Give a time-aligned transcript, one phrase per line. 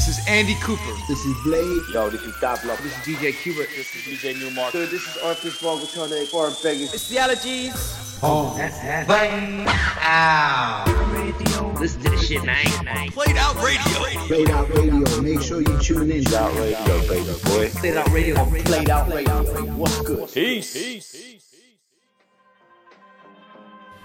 [0.00, 0.96] This is Andy Cooper.
[1.08, 1.82] This is Blade.
[1.92, 2.74] Yo, this is Dablo.
[2.82, 3.66] This is DJ Cuba.
[3.76, 4.72] This is DJ Newmark.
[4.72, 6.94] Dude, this is Orifice Vulgatron, Foreign Beggars.
[6.94, 8.18] It's the allergies.
[8.22, 9.06] Oh, that's that.
[9.06, 9.66] Bang.
[9.68, 11.74] Ow.
[11.78, 12.64] Listen to the shit, man.
[13.10, 13.82] Played Out Radio.
[14.26, 15.20] Played Out Radio.
[15.20, 16.24] Make sure you tune in.
[16.24, 17.68] Played Out Radio, baby boy.
[17.68, 18.44] Played Out Radio.
[18.46, 19.42] Played Out Radio.
[19.74, 20.32] What's good?
[20.32, 20.72] Peace.
[20.72, 21.12] Peace.
[21.12, 21.39] Peace.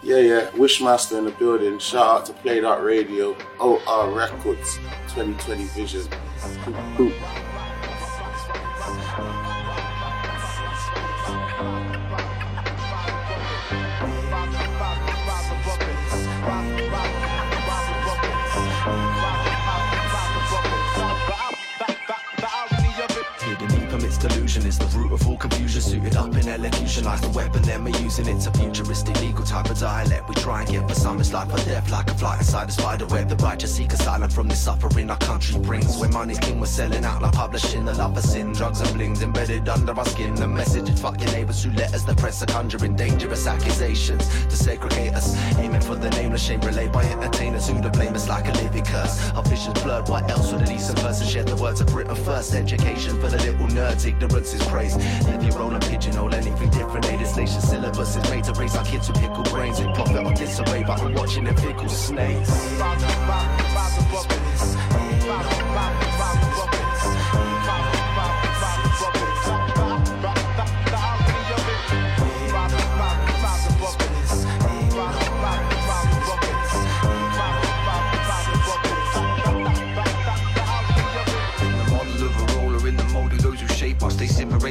[0.05, 1.79] Yeah, yeah, Wishmaster in the building.
[1.79, 4.77] Shout out to Played Out Radio, OR Records,
[5.07, 6.07] 2020 Vision.
[24.65, 25.81] Amidst delusion is the root of all confusion.
[25.81, 28.27] Suited up in elocution, like the weapon then we're using.
[28.27, 30.27] It's a futuristic legal type of dialect.
[30.29, 32.71] We try and get for some, it's life or death, like a flight inside a
[32.71, 33.29] spider web.
[33.29, 35.97] The righteous seek asylum from the suffering our country brings.
[35.97, 38.53] When money's king, we're selling out like publishing the love of sin.
[38.53, 40.35] Drugs and blings embedded under our skin.
[40.35, 42.03] The message is fuck your neighbors who let us.
[42.03, 45.35] The press are conjuring dangerous accusations to segregate us.
[45.57, 48.85] Aiming for the nameless shame relayed by entertainers who to blame us like a living
[48.85, 49.31] curse.
[49.31, 50.09] Our vision's blurred.
[50.09, 52.53] What else would a decent person share the words of Britain first?
[52.53, 55.00] Education for the little nerds, ignorance is praised.
[55.02, 57.06] Heavy roll and pigeonhole anything different.
[57.06, 59.80] A this nation's syllabus is made to raise our kids with pickle brains.
[59.80, 62.52] We profit on disarray, we're watching them fickle snakes.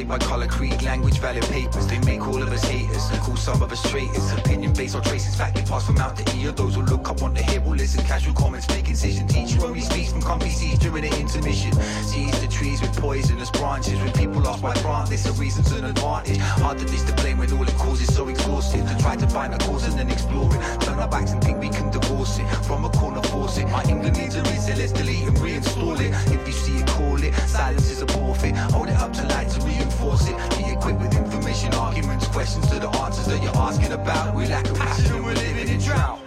[0.05, 1.87] Separate by color, creed, language, valid papers.
[1.87, 4.31] They make all of us haters and call some of us traitors.
[4.33, 6.51] Opinion based on traces, fact they pass from out to ear.
[6.51, 8.03] Those who look up want to hear will listen.
[8.05, 9.27] Casual comments, make incision.
[9.27, 11.73] Teacher only speaks from comfy seats during the intermission.
[12.03, 13.99] Sees the trees with poisonous branches.
[13.99, 16.37] When people ask why plant this, a reason's an advantage.
[16.37, 18.87] Hard to diss the blame when all it causes so exhaustive.
[18.87, 20.81] To try to find a cause and then explore it.
[20.81, 22.45] Turn our backs and think we can divorce it.
[22.67, 23.21] From a corner,
[23.55, 23.71] force it.
[23.71, 24.77] My England needs a reset.
[24.77, 26.11] Let's delete and reinstall it.
[26.33, 27.33] If you see it, call it.
[27.47, 28.55] Silence is a forfeit.
[28.55, 30.35] Hold it up to light to reinforce it.
[30.57, 34.35] Be equipped with information, arguments, questions to the answers that you're asking about.
[34.35, 36.19] We lack a passion and we're living in drought.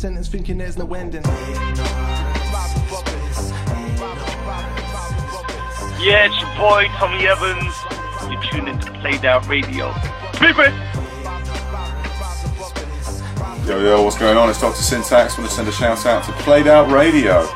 [0.00, 1.22] Sentence, thinking there's no ending.
[6.00, 7.74] Yeah, it's your boy Tommy Evans.
[8.30, 9.92] You're tuned into Played Out Radio.
[10.40, 10.72] Beep it!
[13.66, 14.48] Yo, yo, what's going on?
[14.48, 14.80] It's Dr.
[14.80, 15.36] Syntax.
[15.36, 17.46] I want to send a shout out to Played Out Radio.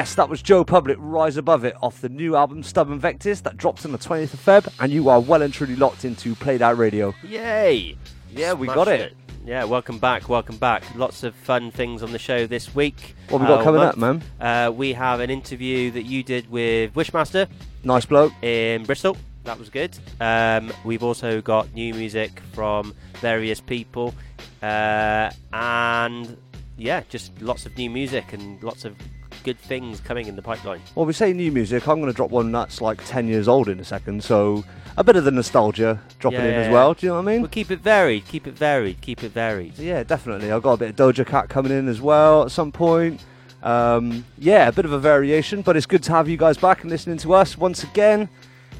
[0.00, 3.58] Yes, that was Joe Public, Rise Above It, off the new album Stubborn Vectors that
[3.58, 6.62] drops on the 20th of Feb, and you are well and truly locked into Played
[6.62, 7.14] Out Radio.
[7.22, 7.98] Yay!
[8.34, 9.14] Yeah, we Smashed got it.
[9.44, 10.84] Yeah, welcome back, welcome back.
[10.96, 13.14] Lots of fun things on the show this week.
[13.28, 13.92] What we got Uh, coming month.
[13.92, 14.22] up, man?
[14.40, 17.46] Uh, we have an interview that you did with Wishmaster.
[17.84, 18.32] Nice bloke.
[18.42, 19.18] In Bristol.
[19.44, 19.98] That was good.
[20.18, 24.14] Um, we've also got new music from various people.
[24.62, 26.38] Uh, and
[26.78, 28.96] yeah, just lots of new music and lots of
[29.42, 30.80] good things coming in the pipeline.
[30.94, 31.86] Well, we say new music.
[31.88, 34.64] I'm going to drop one that's like 10 years old in a second, so
[34.96, 36.94] a bit of the nostalgia dropping Yeah, in yeah, as well.
[36.94, 37.40] Do you know what I mean?
[37.42, 39.78] We'll keep it varied, keep it varied, keep it varied.
[39.78, 40.50] Yeah, definitely.
[40.52, 43.20] I've got a bit of Doja Cat coming in as well at some point.
[43.62, 46.82] Um, yeah, a bit of a variation, but it's good to have you guys back
[46.82, 48.28] and listening to us once again.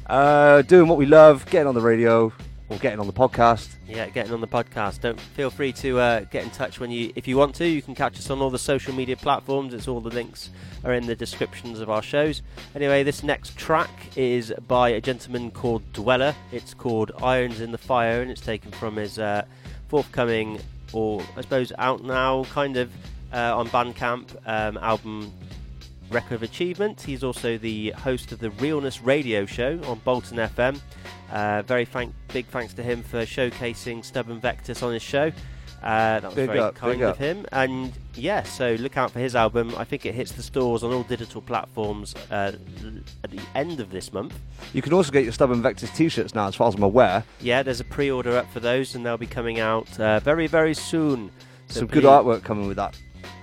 [0.07, 2.33] Uh, doing what we love, getting on the radio
[2.71, 3.75] or getting on the podcast.
[3.85, 5.01] Yeah, getting on the podcast.
[5.01, 7.67] Don't feel free to uh, get in touch when you, if you want to.
[7.67, 9.73] You can catch us on all the social media platforms.
[9.73, 10.49] It's all the links
[10.85, 12.41] are in the descriptions of our shows.
[12.73, 16.33] Anyway, this next track is by a gentleman called Dweller.
[16.53, 19.43] It's called Irons in the Fire, and it's taken from his uh,
[19.89, 20.61] forthcoming
[20.93, 22.91] or I suppose out now, kind of
[23.33, 25.33] uh, on Bandcamp um, album
[26.11, 27.01] Record of Achievement.
[27.01, 30.79] He's also the host of the Realness Radio Show on Bolton FM.
[31.31, 35.31] Uh, very thank- big thanks to him for showcasing Stubborn Vectors on his show.
[35.81, 37.17] Uh, that was Big very up, kind of up.
[37.17, 37.43] him.
[37.51, 39.73] And yeah, so look out for his album.
[39.77, 42.51] I think it hits the stores on all digital platforms uh,
[43.23, 44.37] at the end of this month.
[44.73, 47.23] You can also get your Stubborn Vectors t-shirts now, as far as I'm aware.
[47.39, 50.75] Yeah, there's a pre-order up for those, and they'll be coming out uh, very, very
[50.75, 51.31] soon.
[51.67, 52.95] So Some good artwork coming with that.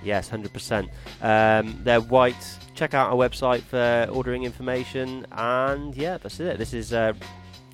[0.03, 0.89] Yes, hundred percent.
[1.21, 2.57] Um, they're white.
[2.75, 6.57] Check out our website for ordering information, and yeah, that's it.
[6.57, 7.13] This is uh,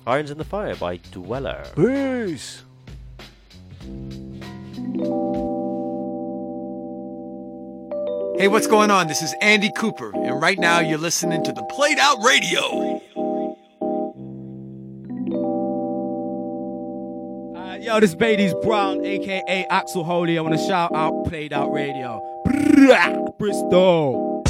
[0.06, 1.64] Irons in the Fire by Dweller.
[1.76, 2.62] Peace.
[8.38, 9.08] Hey, what's going on?
[9.08, 13.00] This is Andy Cooper, and right now you're listening to the Played Out Radio.
[18.00, 20.38] This baby's Brown, aka Axel Holy.
[20.38, 22.20] I want to shout out Played Out Radio.
[23.38, 24.42] Bristol.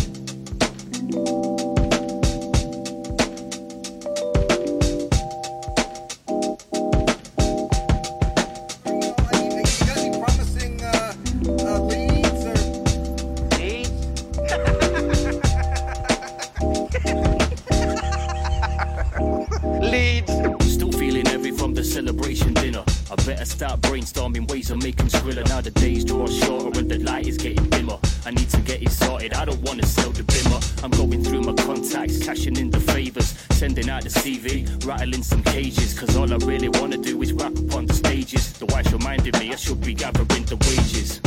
[23.47, 25.47] Better start brainstorming ways of making Skrilla.
[25.49, 27.99] Now the days draw shorter and the light is getting dimmer.
[28.25, 29.35] I need to get it sorted.
[29.35, 30.61] I don't wanna sell the bimmer.
[30.83, 35.43] I'm going through my contacts, cashing in the favors, sending out the CV, rattling some
[35.43, 35.99] cages.
[35.99, 38.53] Cause all I really wanna do is rap up on the stages.
[38.55, 41.21] The wife reminded me I should be gathering the wages.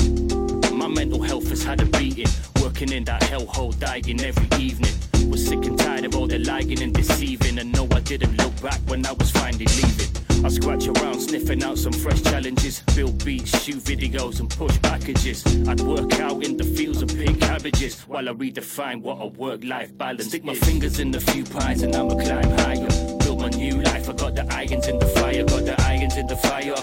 [0.74, 2.32] My mental health has had a beating.
[2.62, 4.94] Working in that hellhole, dying every evening.
[5.30, 7.60] Was sick and tired of all the lying and deceiving.
[7.60, 10.29] And no, I didn't look back when I was finally leaving.
[10.44, 12.82] I scratch around, sniffing out some fresh challenges.
[12.96, 15.46] Build beats, shoot videos, and push packages.
[15.68, 19.64] I'd work out in the fields of pink cabbages while I redefine what a work
[19.64, 22.88] life balance Stick my fingers in a few pies and I'ma climb higher.
[23.20, 26.28] Build my new life, I got the irons in the fire, got the irons in
[26.28, 26.76] the fire.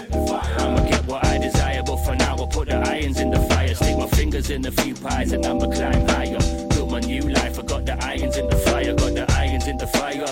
[0.59, 3.73] I'ma get what I desire, but for now I put the irons in the fire.
[3.73, 6.37] Stick my fingers in a few pies and I'ma climb higher.
[6.69, 9.77] Build my new life, I got the irons in the fire, got the irons in
[9.77, 10.25] the fire.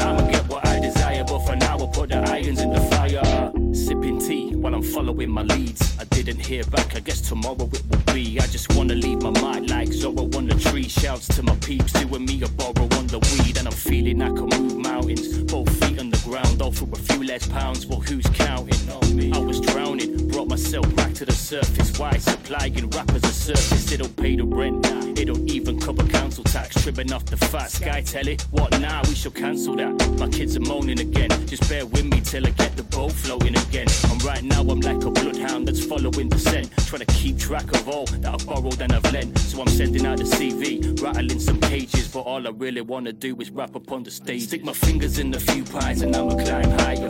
[0.00, 0.45] I'ma get
[0.86, 3.52] desire, but for now I'll put the irons in the fire.
[3.72, 5.98] Sipping tea while I'm following my leads.
[5.98, 8.38] I didn't hear back, I guess tomorrow it will be.
[8.40, 10.88] I just wanna leave my mind like Zorro on the tree.
[10.88, 13.56] Shouts to my peeps, doing me a borrow on the weed.
[13.58, 16.62] And I'm feeling I can move mountains, both feet on the ground.
[16.62, 19.05] All for a few less pounds, well, who's counting?
[19.32, 21.98] I was drowning, brought myself back to the surface.
[21.98, 23.92] Why supplying rappers a surface?
[23.92, 24.86] It don't pay the rent,
[25.18, 26.82] it don't even cover council tax.
[26.82, 28.38] Trimming off the fat sky telly.
[28.50, 29.02] What now?
[29.08, 29.92] We shall cancel that.
[30.18, 31.30] My kids are moaning again.
[31.46, 33.86] Just bear with me till I get the boat floating again.
[34.10, 36.70] And right now I'm like a bloodhound that's following the scent.
[36.86, 39.38] Trying to keep track of all that I've borrowed and I've lent.
[39.38, 42.08] So I'm sending out the CV, rattling some pages.
[42.08, 44.42] But all I really wanna do is rap up on the stage.
[44.42, 47.08] Stick my fingers in a few pies and I'ma climb higher.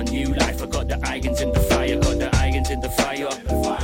[0.00, 0.62] My new life.
[0.62, 3.28] I got the irons in the fire, got the irons in the fire.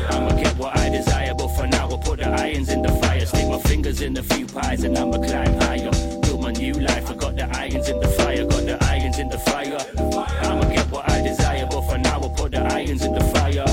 [0.08, 3.26] I'ma get what I desire, but for now I'll put the irons in the fire.
[3.26, 5.90] Stick my fingers in a few pies and I'ma climb higher.
[6.22, 7.10] Build my new life.
[7.10, 9.76] I got the irons in the fire, got the irons in the fire.
[10.40, 13.66] I'ma get what I desire, but for now I'll put the irons in the fire.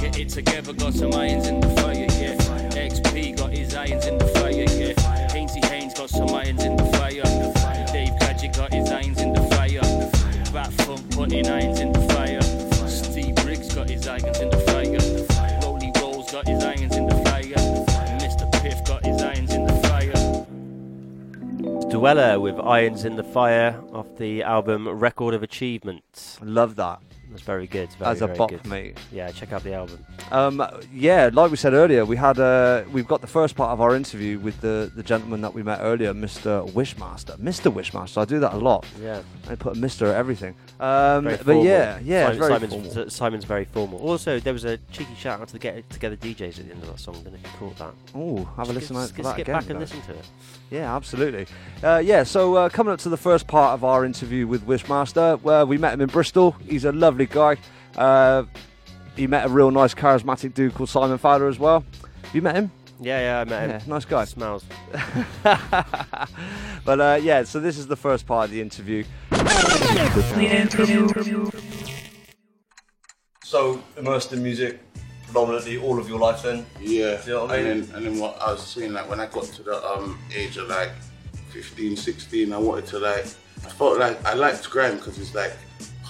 [0.00, 2.34] Get it together, got some irons in the fire, yeah.
[2.80, 4.94] XP got his irons in the fire, yeah.
[5.34, 7.28] Hainsey Haynes got some irons in the fire.
[7.92, 9.29] Dave Gadget got his irons in the fire.
[11.20, 12.40] Bat Funk putting irons in the fire.
[12.88, 15.60] Steve Briggs got his irons in the fire.
[15.62, 17.42] Rolly Rolls got his irons in the fire.
[18.20, 18.50] Mr.
[18.62, 20.14] Piff got his irons in the fire.
[21.90, 26.38] Dweller with Irons in the Fire off the album Record of Achievement.
[26.40, 27.09] Love that.
[27.30, 27.92] That's very good.
[27.92, 28.66] Very, As a bop, good.
[28.66, 28.98] mate.
[29.12, 30.04] Yeah, check out the album.
[30.32, 33.80] Um, yeah, like we said earlier, we had uh, we've got the first part of
[33.80, 36.68] our interview with the, the gentleman that we met earlier, Mr.
[36.72, 37.36] Wishmaster.
[37.38, 37.72] Mr.
[37.72, 38.84] Wishmaster, I do that a lot.
[39.00, 39.22] Yeah.
[39.48, 40.08] I put a Mr.
[40.08, 40.54] at everything.
[40.80, 43.10] Um, but yeah, yeah, Simon- very Simon's, formal.
[43.10, 43.98] Simon's very formal.
[44.00, 46.82] Also, there was a cheeky shout out to the Get Together DJs at the end
[46.82, 47.14] of that song.
[47.26, 47.94] If you caught that.
[48.14, 49.54] Oh, have a listen get- for that get again.
[49.54, 49.94] back and guys.
[49.94, 50.24] listen to it.
[50.70, 51.46] Yeah, absolutely.
[51.82, 55.40] Uh, yeah, so uh, coming up to the first part of our interview with Wishmaster,
[55.42, 56.52] where we met him in Bristol.
[56.66, 57.56] He's a lovely guy.
[57.96, 58.44] Uh,
[59.16, 61.84] he met a real nice, charismatic dude called Simon Fowler as well.
[62.22, 62.70] Have you met him?
[63.00, 63.70] Yeah, yeah, I met him.
[63.70, 64.24] Yeah, nice guy.
[64.24, 64.64] Smells.
[65.42, 69.04] but uh, yeah, so this is the first part of the interview.
[73.44, 74.80] So immersed in music
[75.30, 76.66] predominantly all of your life then?
[76.80, 77.20] Yeah.
[77.24, 79.26] You know what I and then and then what I was saying like when I
[79.26, 80.90] got to the um age of like
[81.50, 83.26] 15, 16, I wanted to like
[83.64, 85.52] I felt like I liked grime because it's like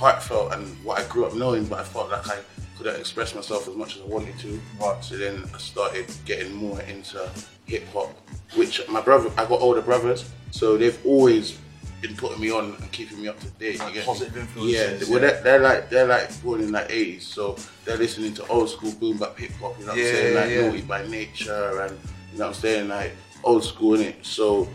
[0.00, 2.38] heartfelt and what I grew up knowing, but I felt like I
[2.76, 4.58] couldn't express myself as much as I wanted to.
[4.80, 5.04] Right.
[5.04, 7.30] So then I started getting more into
[7.66, 8.10] hip hop,
[8.56, 11.58] which my brother, I got older brothers, so they've always
[12.00, 13.78] been putting me on and keeping me up to date.
[13.78, 15.32] Like positive influences, Yeah, well, yeah.
[15.32, 18.92] They're, they're like they're like born in like 80s, so they're listening to old school
[18.92, 19.78] boom bap hip hop.
[19.78, 20.34] You know what Yeah, I'm saying?
[20.34, 20.60] Like yeah.
[20.62, 21.98] Naughty by Nature and
[22.32, 23.12] you know what I'm saying, like
[23.44, 24.24] old school in it.
[24.24, 24.66] So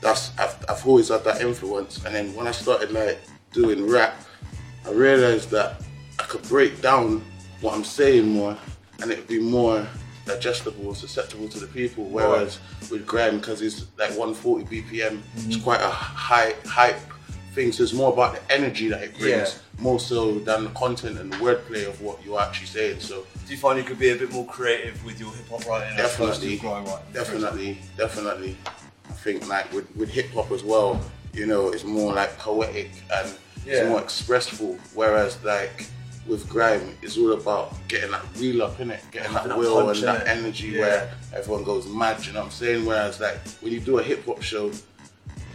[0.00, 2.04] that's I've, I've always had that influence.
[2.04, 3.20] And then when I started like
[3.52, 4.16] doing rap,
[4.86, 5.82] I realized that
[6.18, 7.22] I could break down
[7.60, 8.56] what I'm saying more,
[9.00, 9.86] and it'd be more
[10.26, 12.04] digestible and susceptible to the people.
[12.04, 12.58] Whereas
[12.90, 15.62] with grime, because it's like 140 BPM, it's Mhm.
[15.62, 17.00] quite a high hype
[17.54, 17.72] thing.
[17.72, 19.82] So it's more about the energy that it brings, Yeah.
[19.82, 23.00] more so than the content and the wordplay of what you're actually saying.
[23.00, 25.66] So Do you find you could be a bit more creative with your hip hop
[25.66, 27.12] writing as opposed to definitely, writing?
[27.12, 28.56] definitely, definitely.
[29.10, 31.00] I think like with, with hip hop as well,
[31.34, 33.28] you know, it's more like poetic and
[33.66, 33.74] Yeah.
[33.74, 34.78] it's more expressful.
[34.94, 35.86] Whereas like
[36.26, 39.84] with grime, it's all about getting that wheel up in it, getting that that will
[39.84, 40.80] punch, and that energy Yeah.
[40.80, 42.24] where everyone goes mad.
[42.26, 42.86] You know what I'm saying?
[42.86, 44.70] Whereas like when you do a hip hop show,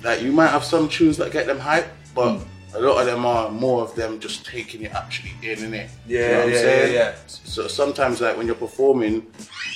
[0.04, 2.44] like you might have some tunes that get them hype, but mm.
[2.74, 5.90] a lot of them are more of them just taking it actually in, in it.
[6.06, 6.94] Yeah, you know what yeah, I'm saying?
[6.94, 7.16] yeah, yeah.
[7.28, 9.26] So sometimes, like when you're performing,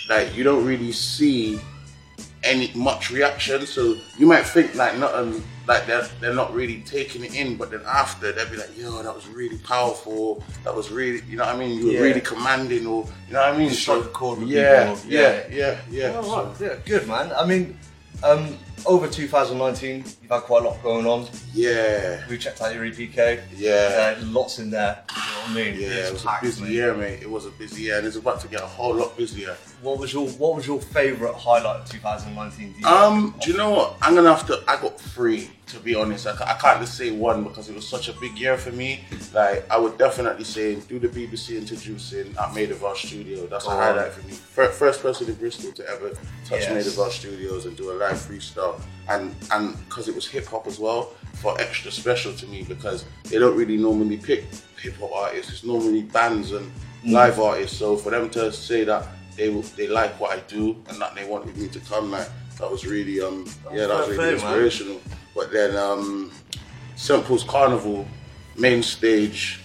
[0.10, 1.60] like you don't really see
[2.44, 3.66] any much reaction.
[3.66, 7.56] So you might think like not um, like they're they're not really taking it in,
[7.58, 10.44] but then after they'll be like, "Yo, that was really powerful.
[10.64, 11.78] That was really, you know what I mean?
[11.78, 12.00] You were Yeah.
[12.02, 15.44] really commanding, or you know what I mean?" Just strike a chord with yeah, yeah,
[15.52, 16.76] yeah, yeah, Oh, So- yeah.
[16.86, 17.32] Good man.
[17.38, 17.78] I mean,
[18.24, 18.58] um,
[18.88, 21.28] over 2019, you've had quite a lot going on.
[21.54, 22.22] Yeah.
[22.28, 23.40] We checked out your EPK.
[23.56, 24.16] Yeah.
[24.20, 25.04] Uh, lots in there.
[25.10, 25.80] You know what I mean?
[25.80, 26.72] Yeah, It's it was a busy mate.
[26.72, 27.20] year, mate.
[27.22, 29.56] It was a busy year, and it's about to get a whole lot busier.
[29.82, 32.74] What was your What was your favourite highlight of 2019?
[32.74, 33.96] Do you Um, do you know what?
[34.02, 34.62] I'm gonna have to.
[34.68, 36.28] I got three, to be honest.
[36.28, 39.04] I, I can't just say one because it was such a big year for me.
[39.34, 43.48] Like, I would definitely say do the BBC introducing at Maida Vale Studio.
[43.48, 43.76] That's a Oh.
[43.78, 44.34] highlight for me.
[44.34, 46.10] First person in Bristol to ever
[46.46, 46.70] touch Yes.
[46.70, 50.68] Maida Vale Studios and do a live freestyle, and and because it was hip hop
[50.68, 51.10] as well,
[51.42, 54.44] for extra special to me because they don't really normally pick
[54.80, 55.52] hip hop artists.
[55.54, 56.72] It's normally bands and
[57.04, 57.14] Mm.
[57.14, 57.80] live artists.
[57.80, 61.26] So for them to say that they they like what I do and that they
[61.26, 65.02] wanted me to come, like that was really um yeah that was really inspirational.
[65.36, 66.32] But then um
[66.96, 68.06] St Paul's Carnival
[68.58, 69.60] main stage,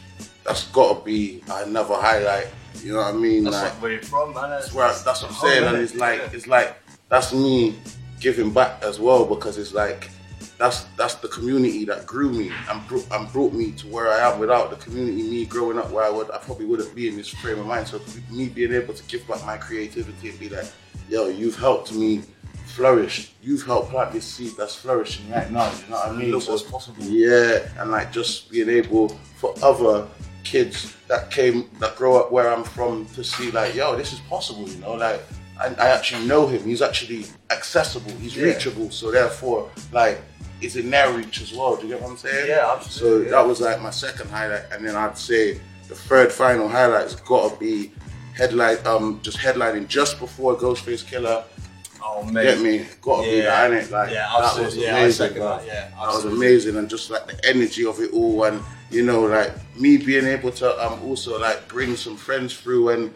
[0.44, 2.48] that's got to be another highlight.
[2.82, 3.44] You know what I mean?
[3.44, 4.50] That's like, where you're from, man.
[4.50, 6.76] that's where that's what I'm saying, and it's like it's like
[7.08, 7.74] that's me
[8.20, 10.10] giving back as well because it's like
[10.58, 14.30] that's that's the community that grew me and, bro- and brought me to where I
[14.32, 14.38] am.
[14.38, 17.28] Without the community, me growing up where I would, I probably wouldn't be in this
[17.28, 17.88] frame of mind.
[17.88, 20.66] So me being able to give back my creativity and be like,
[21.08, 22.22] yo, you've helped me
[22.66, 23.32] flourish.
[23.42, 25.70] You've helped plant this seed that's flourishing right now.
[25.72, 26.30] You know what I mean?
[26.32, 27.02] Look So- what's possible.
[27.04, 30.06] yeah, and like just being able for other
[30.44, 34.20] kids that came that grow up where I'm from to see like, yo, this is
[34.20, 35.20] possible, you know, like
[35.60, 36.62] I, I actually know him.
[36.64, 38.12] He's actually accessible.
[38.20, 38.44] He's Yeah.
[38.44, 38.90] reachable.
[38.90, 40.20] So therefore, like,
[40.60, 41.76] it's in their reach as well.
[41.76, 42.48] Do you get what I'm saying?
[42.48, 43.30] Yeah, absolutely, So yeah.
[43.42, 47.52] that was like my second highlight, and then I'd say the third final highlight's got
[47.52, 47.92] to be
[48.34, 51.44] headline, um, just headlining just before Ghostface Killah.
[52.02, 52.44] Oh, mate.
[52.44, 52.86] Get me?
[53.02, 53.68] Got to be Yeah.
[53.68, 53.90] that, innit?
[53.90, 54.76] Like Yeah, that was.
[54.76, 55.26] Yeah, I amazing.
[55.28, 58.62] second that, yeah, that was amazing, and just like the energy of it all, and
[58.90, 63.12] you know, like me being able to um also like bring some friends through and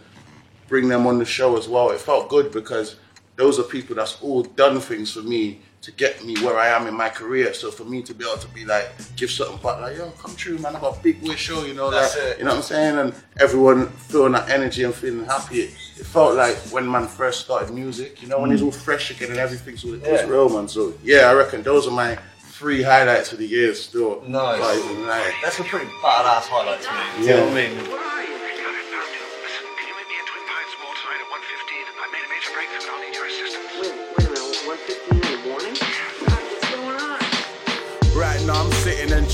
[0.69, 1.91] bring them on the show as well.
[1.91, 2.97] It felt good because
[3.37, 6.87] those are people that's all done things for me to get me where I am
[6.87, 7.55] in my career.
[7.55, 10.37] So for me to be able to be like, give something back, like, yo, come
[10.37, 12.39] true, man, I got a big wish show, you know, That's like, it.
[12.39, 12.99] you know what I'm saying?
[12.99, 15.61] And everyone feeling that energy and feeling happy.
[15.61, 19.11] It, it felt like when man first started music, you know, when it's all fresh
[19.11, 20.27] again and everything's all, Yeah.
[20.27, 20.69] real, man.
[20.69, 24.23] So yeah, I reckon those are my three highlights of the year still.
[24.27, 24.85] Nice.
[24.85, 27.01] Even like- That's a pretty badass highlight to me.
[27.17, 27.37] Do you Yeah.
[27.37, 28.20] know what I mean?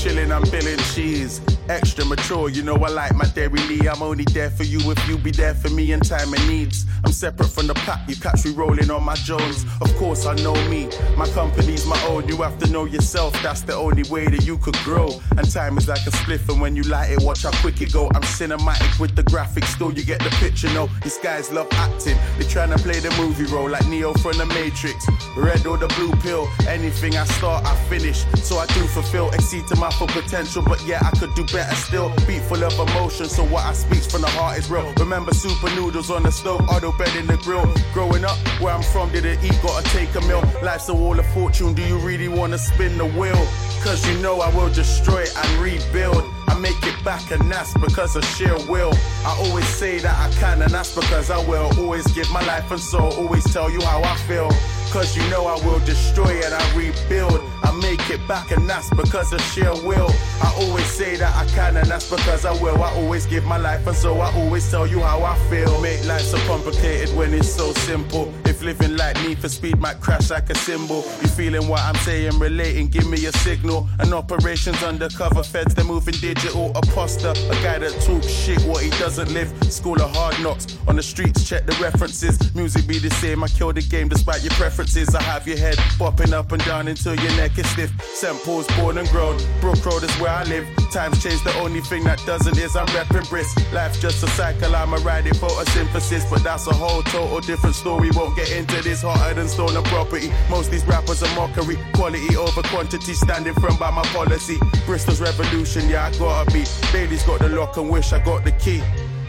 [0.07, 1.56] Chilling, I'm billing cheese.
[1.69, 3.93] Extra mature, you know I like my Dairylea.
[3.93, 6.85] I'm only there for you if you be there for me in time of needs.
[7.03, 9.65] I'm separate from the pack, you catch me rolling on my Jones.
[9.81, 12.27] Of course I know me, my company's my own.
[12.27, 15.19] You have to know yourself, that's the only way that you could grow.
[15.37, 17.91] And time is like a spliff, and when you light it, watch how quick it
[17.91, 18.07] go.
[18.15, 20.73] I'm cinematic with the graphics, still you get the picture.
[20.73, 22.17] No, these guys love acting.
[22.39, 25.05] They're trying to play the movie role like Neo from the Matrix.
[25.35, 28.25] Red or the blue pill, anything I start, I finish.
[28.41, 30.63] So I do fulfill, exceed to my full potential.
[30.63, 32.09] But yeah, I could do better still.
[32.27, 34.93] Beat full of emotion, so what I speak from the heart is real.
[34.99, 37.65] Remember super noodles on the stove, auto bed in the grill.
[37.93, 40.43] Growing up, where I'm from, didn't eat, gotta take a meal.
[40.63, 43.47] Life's a wall of fortune, do you really wanna spin the wheel?
[43.83, 46.23] Cause you know I will destroy it and rebuild.
[46.47, 48.93] I make it back and that's because of sheer will.
[49.25, 51.71] I always say that I can and that's because I will.
[51.79, 54.49] Always give my life and soul, always tell you how I feel.
[54.91, 57.41] Cause you know I will destroy and I rebuild.
[57.81, 60.09] Make it back and that's because of sheer will.
[60.41, 62.81] I always say that I can and that's because I will.
[62.81, 65.79] I always give my life and so I always tell you how I feel.
[65.81, 68.33] Make life so complicated when it's so simple.
[68.45, 71.03] If living like me for speed might crash like a symbol.
[71.21, 73.87] You feeling what I'm saying, relating, give me a signal.
[73.99, 76.71] An operations undercover feds, they're moving digital.
[76.73, 79.53] Aposter, a guy that talks shit, what he doesn't live.
[79.71, 80.77] School of hard knocks.
[80.87, 82.53] On the streets, check the references.
[82.55, 85.13] Music be the same, I kill the game despite your preferences.
[85.13, 87.91] I have your head bopping up and down until your neck is stiff.
[88.01, 88.37] St.
[88.43, 89.37] Paul's born and grown.
[89.61, 90.67] Brook Road is where I live.
[90.91, 93.55] Times change, the only thing that doesn't is I'm repping brisk.
[93.73, 96.29] Life's just a cycle, I'm a riding photosynthesis.
[96.29, 98.09] But that's a whole total different story.
[98.11, 100.31] Won't get into this hotter than stolen property.
[100.49, 101.77] Most these rappers are mockery.
[101.93, 104.57] Quality over quantity, standing firm by my policy.
[104.85, 106.65] Bristol's revolution, yeah, I gotta be.
[106.91, 108.81] Bailey's got the lock and wish I got the key.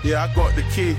[0.05, 0.97] Yeah, I got the key.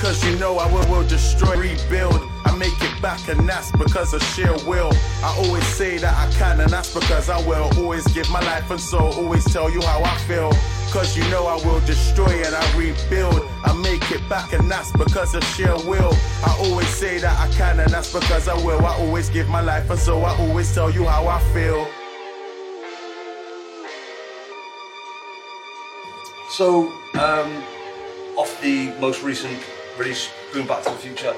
[0.00, 2.27] Cause you know I will, will destroy, rebuild.
[2.44, 4.90] I make it back, and that's because of sheer will.
[5.22, 7.70] I always say that I can, and that's because I will.
[7.78, 10.50] Always give my life and soul, always tell you how I feel.
[10.90, 13.42] Cause you know I will destroy and I rebuild.
[13.64, 16.12] I make it back, and that's because of sheer will.
[16.44, 18.84] I always say that I can, and that's because I will.
[18.86, 21.86] I always give my life and soul, I always tell you how I feel.
[26.50, 27.62] So, um,
[28.36, 29.58] off the most recent
[29.98, 31.34] Going Back to the Future,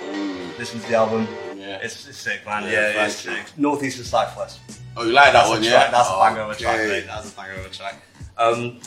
[0.59, 1.27] listen to the album.
[1.57, 1.79] Yeah.
[1.83, 2.65] It's, it's sick, man.
[2.65, 3.47] Yeah, Yeah, it's sick.
[3.57, 4.61] Northeast and Southwest.
[4.99, 5.71] Oh, you like that That's one, a yeah?
[5.71, 7.05] track, That's Oh, a banger of a track, mate.
[7.07, 8.03] That's a banger of a track.
[8.37, 8.79] Um,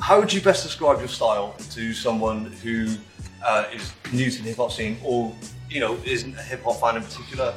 [0.00, 2.88] how would you best describe your style to someone who
[3.44, 5.34] uh, is new to the hip hop scene or,
[5.68, 7.52] you know, isn't a hip hop fan in particular?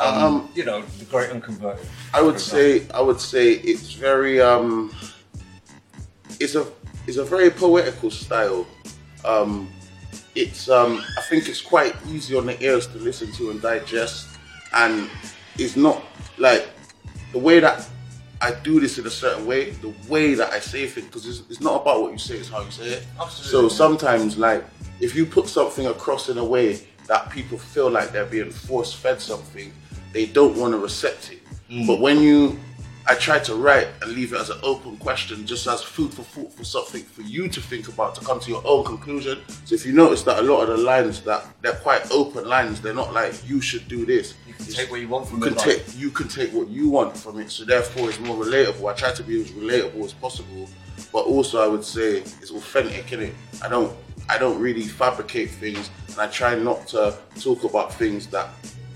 [0.00, 1.86] Um, Um, you know, the great unconverted.
[2.14, 4.92] I would say I would say it's very um
[6.40, 6.66] it's a
[7.06, 8.66] it's a very poetical style.
[9.24, 9.70] Um
[10.36, 14.28] it's um I think it's quite easy on the ears to listen to and digest
[14.74, 15.10] and
[15.58, 16.02] it's not
[16.38, 16.68] like
[17.32, 17.88] the way that
[18.40, 21.42] I do this in a certain way, the way that I say things, because it's,
[21.48, 23.06] it's not about what you say, it's how you say it.
[23.18, 23.70] Absolutely.
[23.70, 24.62] So sometimes, like,
[25.00, 28.92] if you put something across in a way that people feel like they're being force
[28.92, 29.72] fed something,
[30.12, 31.42] they don't want to accept it.
[31.70, 31.86] Mm.
[31.86, 32.58] But when you,
[33.08, 36.22] I try to write and leave it as an open question, just as food for
[36.22, 39.38] thought for something for you to think about to come to your own conclusion.
[39.64, 42.80] So if you notice that a lot of the lines that they're quite open lines,
[42.80, 44.34] they're not like you should do this.
[44.48, 45.56] You can take what you want from You it.
[45.56, 47.52] can take you can take what you want from it.
[47.52, 48.90] So therefore, it's more relatable.
[48.90, 50.68] I try to be as relatable as possible,
[51.12, 53.34] but also I would say it's authentic in it.
[53.62, 53.96] I don't
[54.28, 58.48] I don't really fabricate things, and I try not to talk about things that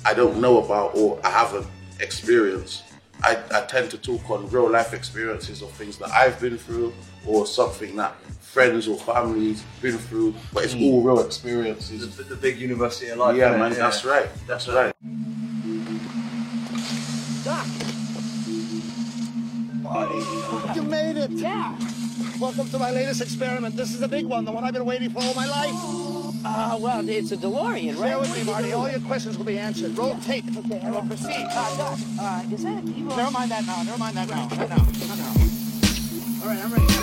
[0.04, 1.68] I don't know about or I haven't
[2.00, 2.82] experienced.
[3.22, 6.92] I, I tend to talk on real life experiences of things that I've been through
[7.26, 10.90] or something that friends or families been through, but it's Mm.
[10.92, 12.16] all real experiences.
[12.16, 13.36] The, the big university of life.
[13.36, 13.58] yeah, innit?
[13.58, 14.28] man, that's right.
[14.46, 14.92] That's right.
[20.74, 21.30] You made it!
[21.32, 21.76] Yeah!
[22.38, 23.76] Welcome to my latest experiment.
[23.76, 26.19] This is the big one, the one I've been waiting for all my life.
[26.44, 28.10] Uh, well, it's a DeLorean, right?
[28.10, 28.72] Bear with me, Marty.
[28.72, 29.96] All your questions will be answered.
[29.96, 30.44] Roll tape.
[30.56, 31.46] Okay, I will proceed.
[31.50, 33.16] Uh, Doc, uh, is that a?
[33.16, 33.82] Never mind that now.
[33.82, 34.48] Never mind that now.
[34.48, 34.76] Not now.
[34.76, 35.34] Not now.
[36.42, 36.99] All right, I'm ready.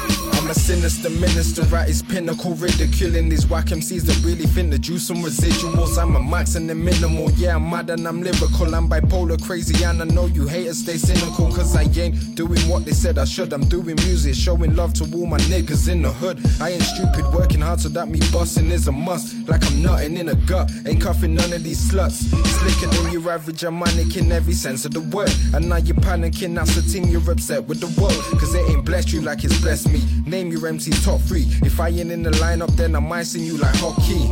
[0.48, 4.80] I'm a sinister minister at his pinnacle, ridiculing these whack MCs that really think the
[4.80, 6.02] juice and residuals.
[6.02, 8.74] I'm a max and the minimal, yeah, I'm mad and I'm lyrical.
[8.74, 12.86] I'm bipolar, crazy, and I know you haters stay cynical, cause I ain't doing what
[12.86, 13.52] they said I should.
[13.52, 16.40] I'm doing music, showing love to all my niggas in the hood.
[16.62, 19.50] I ain't stupid, working hard so that me busting is a must.
[19.50, 22.24] Like I'm nutting in a gut, ain't cuffing none of these sluts.
[22.60, 25.34] Slicker than your average, I'm manic in every sense of the word.
[25.54, 28.24] And now you're panicking, that's the thing you're upset with the world.
[28.40, 30.02] Cause it ain't blessed you like it's blessed me.
[30.38, 31.48] Name your MC's top three.
[31.64, 34.30] If I ain't in the lineup, then I'm icing you like hockey.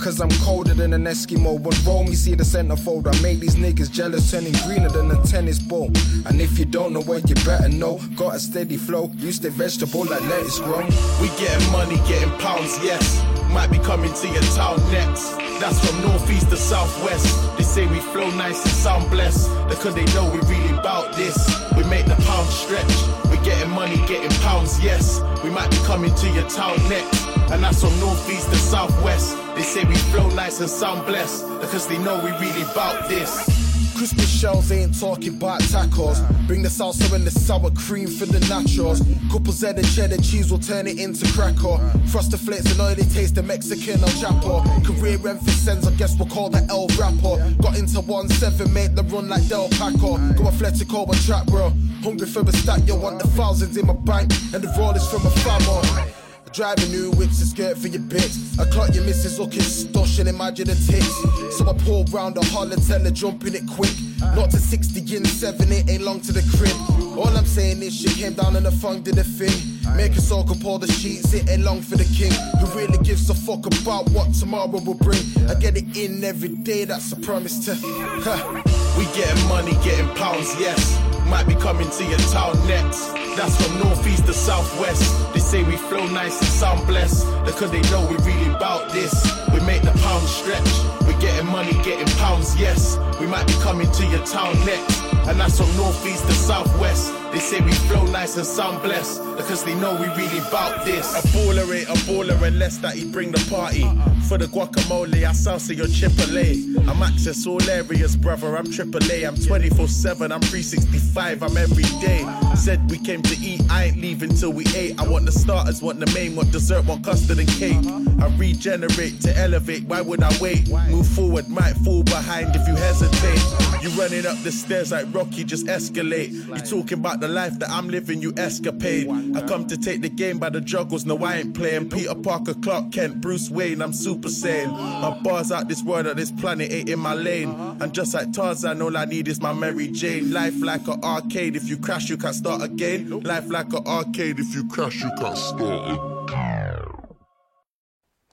[0.00, 1.60] Cause I'm colder than an Eskimo.
[1.60, 3.06] When roll me, see the centerfold.
[3.06, 5.90] I make these niggas jealous, turning greener than a tennis ball.
[6.24, 9.12] And if you don't know where you better know, got a steady flow.
[9.16, 10.86] You stay vegetable like lettuce grown.
[11.20, 13.22] We getting money, getting pounds, yes.
[13.52, 15.36] Might be coming to your town next.
[15.60, 17.56] That's from northeast to southwest.
[17.58, 19.50] They say we flow nice and sound blessed.
[19.68, 21.36] Because they know we really bout this.
[21.76, 22.92] We make the pound stretch.
[23.30, 25.20] We getting money, getting pounds, yes.
[25.44, 27.26] We might be coming to your town next.
[27.52, 29.36] And that's from northeast to southwest.
[29.54, 31.46] They say we flow nice and sound blessed.
[31.60, 33.61] Because they know we really bout this.
[33.96, 36.18] Crispy shells ain't talking about tacos.
[36.46, 39.00] Bring the salsa and the sour cream for the nachos.
[39.30, 41.78] Couple Z and cheddar cheese will turn it into cracker.
[42.08, 44.62] Frosted flakes and oily taste the Mexican El Chapo.
[44.84, 47.54] Career emphasis, I guess we'll call that El Rapper.
[47.62, 50.16] Got into 1-7, made the run like Del Paco.
[50.34, 51.70] Go athletico and track, bro.
[52.02, 54.32] Hungry for a stack, yo, want the thousands in my bank.
[54.52, 56.21] And the roll is from a famo.
[56.52, 58.58] Driving new whips to skirt for your bits.
[58.58, 61.56] I clock your missus looking stush and imagine the tits.
[61.56, 63.92] So I pull round hall and tell her jump in it quick.
[64.36, 66.76] Not to 60 in 7, it ain't long to the crib.
[67.18, 69.96] All I'm saying is she came down and the funk did a thing.
[69.96, 72.32] Make a soul up all the sheets, it ain't long for the king.
[72.60, 75.22] Who really gives a fuck about what tomorrow will bring?
[75.48, 77.74] I get it in every day, that's a promise to.
[77.80, 78.62] Huh.
[78.98, 80.98] We getting money, getting pounds, yes.
[81.32, 83.10] Might be coming to your town next.
[83.36, 85.32] That's from northeast to southwest.
[85.32, 87.26] They say we flow nice and sound blessed.
[87.46, 89.14] Because they know we really bout this.
[89.50, 90.70] We make the pound stretch.
[91.06, 92.98] We're getting money, getting pounds, yes.
[93.18, 95.02] We might be coming to your town next.
[95.26, 97.14] And that's from northeast to southwest.
[97.32, 99.22] They say we flow nice and sound blessed.
[99.38, 101.14] Because they know we really bout this.
[101.14, 103.88] A baller ain't a baller unless that he bring the party.
[104.28, 106.86] For the guacamole, I salsa your Chipotle.
[106.88, 108.54] I'm access all areas, brother.
[108.56, 109.26] I'm AAA.
[109.26, 110.30] I'm 24 7.
[110.30, 111.21] I'm 365.
[111.22, 112.26] I'm every day.
[112.56, 113.62] Said we came to eat.
[113.70, 114.98] I ain't leaving till we ate.
[115.00, 117.78] I want the starters, want the main, want dessert, want custard and cake.
[118.20, 119.84] I regenerate to elevate.
[119.84, 120.68] Why would I wait?
[120.90, 123.40] Move forward, might fall behind if you hesitate.
[123.82, 126.32] You running up the stairs like Rocky, just escalate.
[126.32, 129.08] You talking about the life that I'm living, you escapade.
[129.36, 131.88] I come to take the game by the juggles, no, I ain't playing.
[131.88, 134.70] Peter Parker, Clark Kent, Bruce Wayne, I'm super saiyan.
[134.70, 137.50] My bars out this world, or this planet ain't in my lane.
[137.80, 140.32] And just like Tarzan, all I need is my Mary Jane.
[140.32, 143.10] Life like an arcade, if you crash, you can't start again.
[143.20, 146.78] Life like an arcade, if you crash, you can't start again.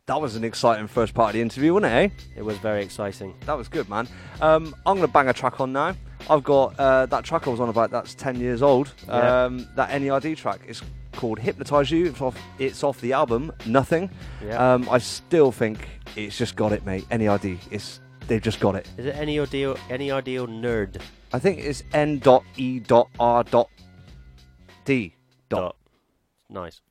[0.06, 2.10] That was an exciting first part of the interview, wasn't it, eh?
[2.38, 3.36] It was very exciting.
[3.46, 4.08] That was good, man.
[4.42, 5.96] Um, I'm going to bang a track on now.
[6.30, 8.92] I've got uh, that track I was on about that's 10 years old.
[9.08, 9.44] Yeah.
[9.44, 12.08] Um, that NERD track is called Hypnotize You.
[12.08, 14.10] It's off, it's off the album Nothing.
[14.44, 14.74] Yeah.
[14.74, 17.08] Um, I still think it's just got it, mate.
[17.10, 17.60] NERD.
[17.70, 18.88] It's, they've just got it.
[18.98, 19.78] Is it any ordeal?
[19.90, 21.00] Any ordeal nerd?
[21.32, 22.84] I think it's N.E.R.D.
[25.50, 25.76] Dot.
[26.50, 26.82] Nice.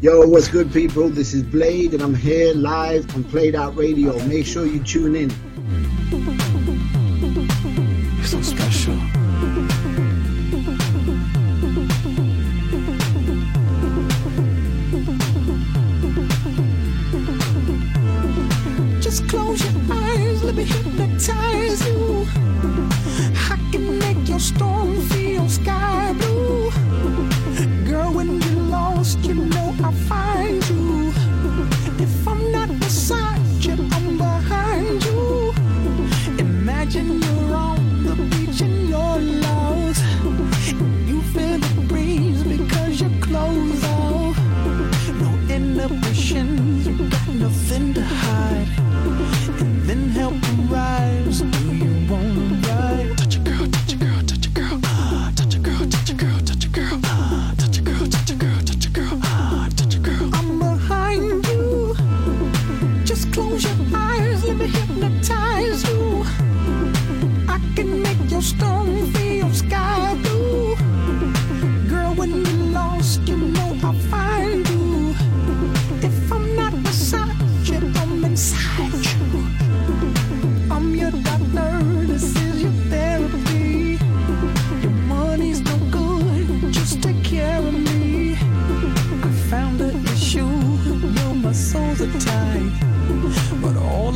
[0.00, 1.08] Yo, what's good, people?
[1.08, 4.22] This is Blade, and I'm here live on Played Out Radio.
[4.26, 5.30] Make sure you tune in.
[8.28, 8.94] so special.
[19.00, 19.77] Just close your eyes,
[20.48, 22.26] let me hypnotize you.
[23.52, 26.70] I can make your storm feel sky blue.
[27.84, 30.97] Girl, when you're lost, you know I'll find you.
[50.70, 51.40] Rise.
[51.40, 53.16] Do you wanna ride?
[53.18, 54.80] Touch a girl, touch a girl, touch a girl.
[54.84, 57.00] Ah, touch a girl, touch a girl, touch a girl.
[57.04, 59.18] Ah, touch a girl, touch a girl, touch a girl.
[59.22, 60.30] Ah, touch a girl.
[60.34, 61.94] I'm behind you.
[63.04, 66.24] Just close your eyes, let me hypnotize you.
[67.48, 68.42] I can make your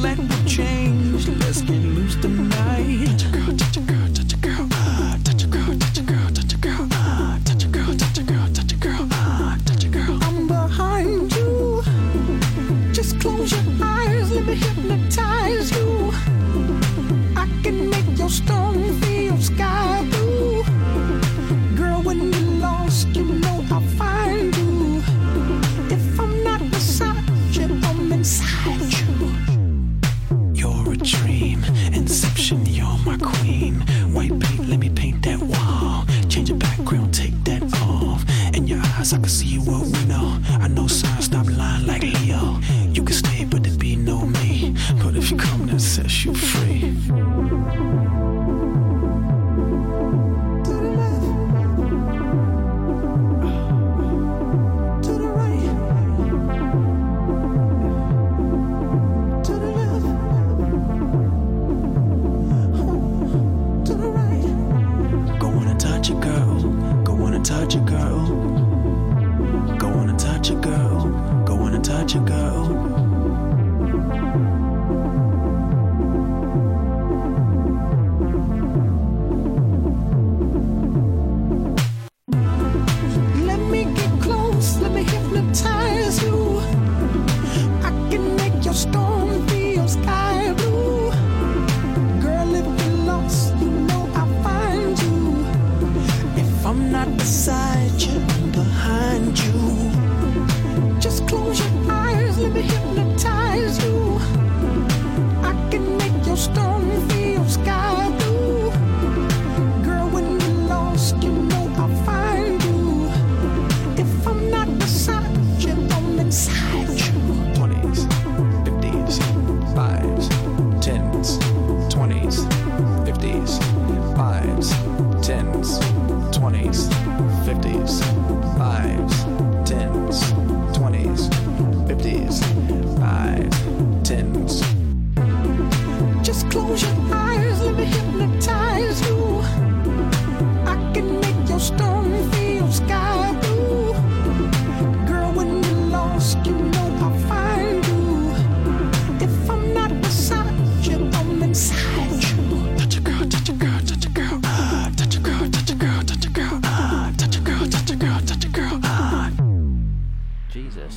[0.03, 2.62] That will change, let's get loose tonight.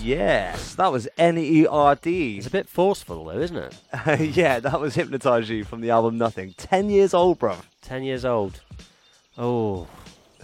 [0.02, 2.38] Yes, that was N E R D.
[2.38, 3.76] It's a bit forceful, though, isn't it?
[4.36, 6.54] yeah, that was Hypnotize You from the album Nothing.
[6.58, 7.58] Ten years old, bro.
[7.82, 8.62] Ten years old.
[9.38, 9.88] Oh.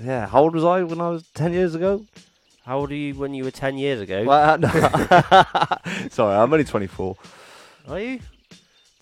[0.01, 2.05] Yeah, how old was I when I was ten years ago?
[2.65, 4.23] How old are you when you were ten years ago?
[4.23, 4.69] Well, uh, no.
[6.09, 7.17] Sorry, I'm only 24.
[7.87, 8.19] Are you?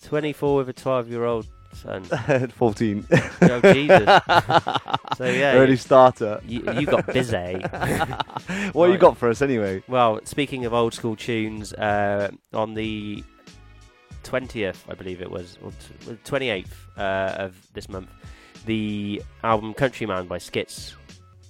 [0.02, 2.04] 24 with a 12 year old son.
[2.56, 3.06] 14.
[3.42, 4.04] Oh, Jesus.
[5.16, 5.54] so, yeah.
[5.54, 6.40] Early you- starter.
[6.46, 7.36] You, you got busy.
[8.72, 9.82] what you got for us anyway?
[9.88, 13.24] Well, speaking of old school tunes, uh, on the
[14.24, 15.72] 20th, I believe it was, or
[16.06, 18.10] t- 28th uh, of this month,
[18.66, 20.94] the album Countryman by Skitz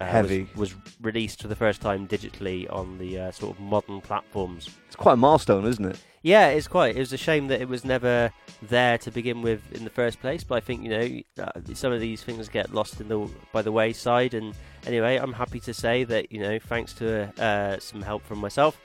[0.00, 0.48] uh, was- Heavy.
[0.56, 4.68] Was, released for the first time digitally on the uh, sort of modern platforms.
[4.86, 5.98] It's quite a milestone, isn't it?
[6.22, 6.96] Yeah, it's quite.
[6.96, 10.20] It was a shame that it was never there to begin with in the first
[10.20, 10.44] place.
[10.44, 13.62] But I think you know uh, some of these things get lost in the by
[13.62, 14.34] the wayside.
[14.34, 14.54] And
[14.86, 18.78] anyway, I'm happy to say that you know thanks to uh, some help from myself,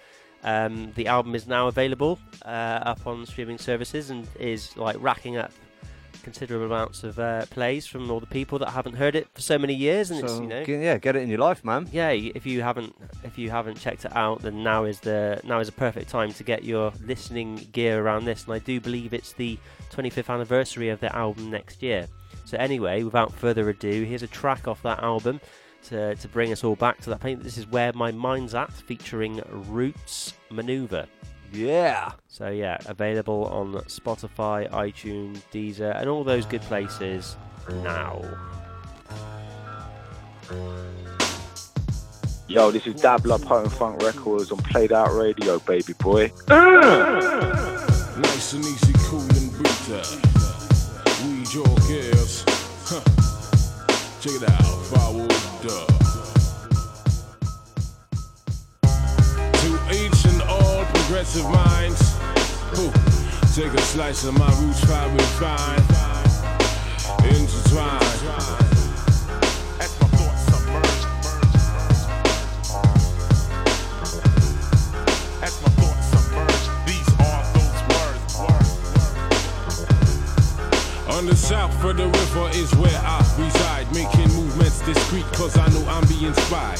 [0.45, 5.35] um, the album is now available uh, up on streaming services and is like racking
[5.35, 5.51] up
[6.25, 9.59] considerable amounts of uh, plays from all the people that haven't heard it for so
[9.59, 10.09] many years.
[10.09, 11.87] And it's you know yeah, get it in your life, man.
[11.91, 15.59] yeah, if you haven't if you haven't checked it out, then now is the now
[15.59, 18.45] is a perfect time to get your listening gear around this.
[18.45, 19.57] And I do believe it's the
[19.91, 22.07] 25th anniversary of the album next year.
[22.45, 25.39] So anyway, without further ado, here's a track off that album
[25.89, 27.43] to to bring us all back to that point.
[27.43, 31.05] This is where my mind's at, featuring Roots Manuva.
[31.55, 32.11] Yeah.
[32.27, 37.37] So yeah, available on Spotify, iTunes, Deezer, and all those good places
[37.83, 38.21] now.
[42.47, 46.31] Yo, this is Dabla Potent Funk Records on Played Out Radio, baby boy.
[46.49, 50.03] Nice and easy, cool and brutal.
[51.23, 52.43] Weed your girls.
[52.85, 53.01] Huh.
[54.19, 55.31] Check it out, forward
[55.71, 55.94] up.
[61.15, 62.17] Progressive minds,
[62.75, 62.91] who
[63.55, 65.79] take a slice of my roots, fire refine,
[67.23, 68.01] intertwine.
[69.79, 71.05] As my thoughts submerge,
[75.41, 78.23] as my thoughts submerge, these are those words.
[81.15, 85.69] On the south of the river is where I reside, making movements discreet, cause I
[85.69, 86.79] know I'm being spied.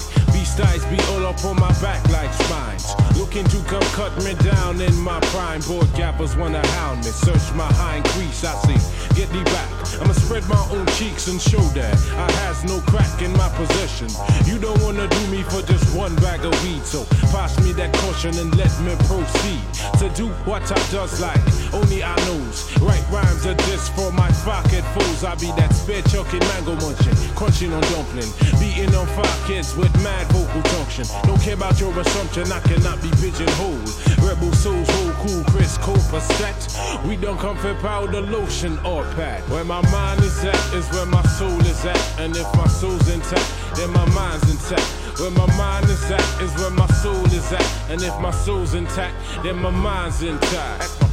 [0.60, 2.94] Eyes be all up on my back like spines.
[3.18, 5.60] Looking to come cut me down in my prime.
[5.62, 7.12] Board gappers wanna hound me.
[7.12, 8.80] Search my hind crease, I see.
[9.16, 9.70] Get thee back.
[10.00, 14.08] I'ma spread my own cheeks and show that I has no crack in my possession.
[14.46, 17.94] You don't wanna do me for just one bag of weed, so pass me that
[17.96, 19.64] caution and let me proceed
[20.00, 21.44] to do what I does like.
[21.74, 22.72] Only I knows.
[22.80, 25.24] Right rhymes are just for my pocket fools.
[25.24, 29.94] I be that spare chucking mango munching, crunching on dumpling, beating on five kids with
[30.04, 30.76] mad vocal.
[31.24, 33.90] Don't care about your assumption, I cannot be pigeonholed.
[34.24, 36.78] Rebel souls hold cool, Chris Cooper stacked.
[37.06, 39.48] We don't come for powder, lotion, or pad.
[39.50, 43.10] Where my mind is at is where my soul is at, and if my soul's
[43.10, 44.88] intact, then my mind's intact.
[45.20, 48.74] Where my mind is at is where my soul is at, and if my soul's
[48.74, 51.05] intact, then my mind's intact.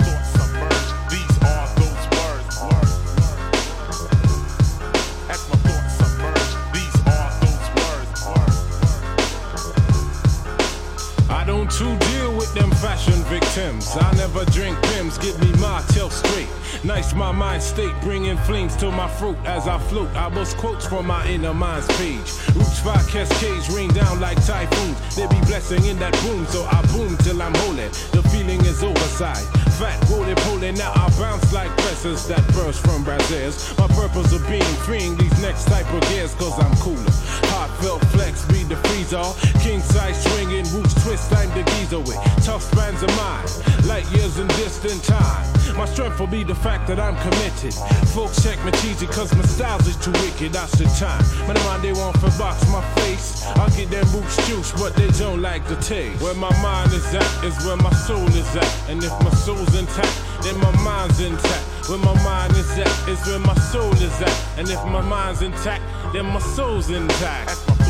[13.64, 16.48] I never drink Pimm's, give me my tail straight.
[16.84, 20.08] Nice my mind state, bringing flames to my throat as I float.
[20.16, 22.26] I bust quotes from my inner mind's page.
[22.56, 25.14] Roots fire cascades rain down like typhoons.
[25.14, 27.86] They be blessing in that boom, so I boom till I'm holy.
[28.10, 29.46] The feeling is overside.
[29.78, 33.78] Fat, rolling, pulling now I bounce like presses that burst from Brazils.
[33.78, 37.14] My purpose of being freeing these next type of gears, cause I'm cooler.
[37.54, 39.22] Heartfelt flex, be the freezer.
[39.60, 43.46] King size swinging, roots twist, I'm the geezer with tough spans of mine.
[43.86, 45.46] Light years in distant time.
[45.76, 46.54] My strength will be the
[46.86, 47.74] that I'm committed.
[48.14, 51.22] Folks check me cheesy cause my styles is too wicked, that's the time.
[51.46, 53.44] The mind they want for box my face.
[53.56, 56.22] I'll get them boots juice, but they don't like the taste.
[56.22, 58.72] Where my mind is at is where my soul is at.
[58.88, 61.64] And if my soul's intact, then my mind's intact.
[61.88, 64.58] Where my mind is at is where my soul is at.
[64.58, 67.81] And if my mind's intact, then my soul's intact.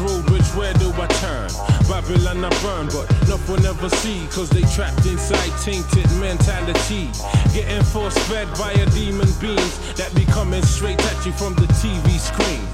[0.00, 1.48] road, which way do I turn?
[1.88, 7.10] Babylon I burn, but enough will never see, cause they trapped inside tainted mentality.
[7.52, 11.68] Getting force fed by a demon beings that be coming straight at you from the
[11.80, 12.64] TV screen.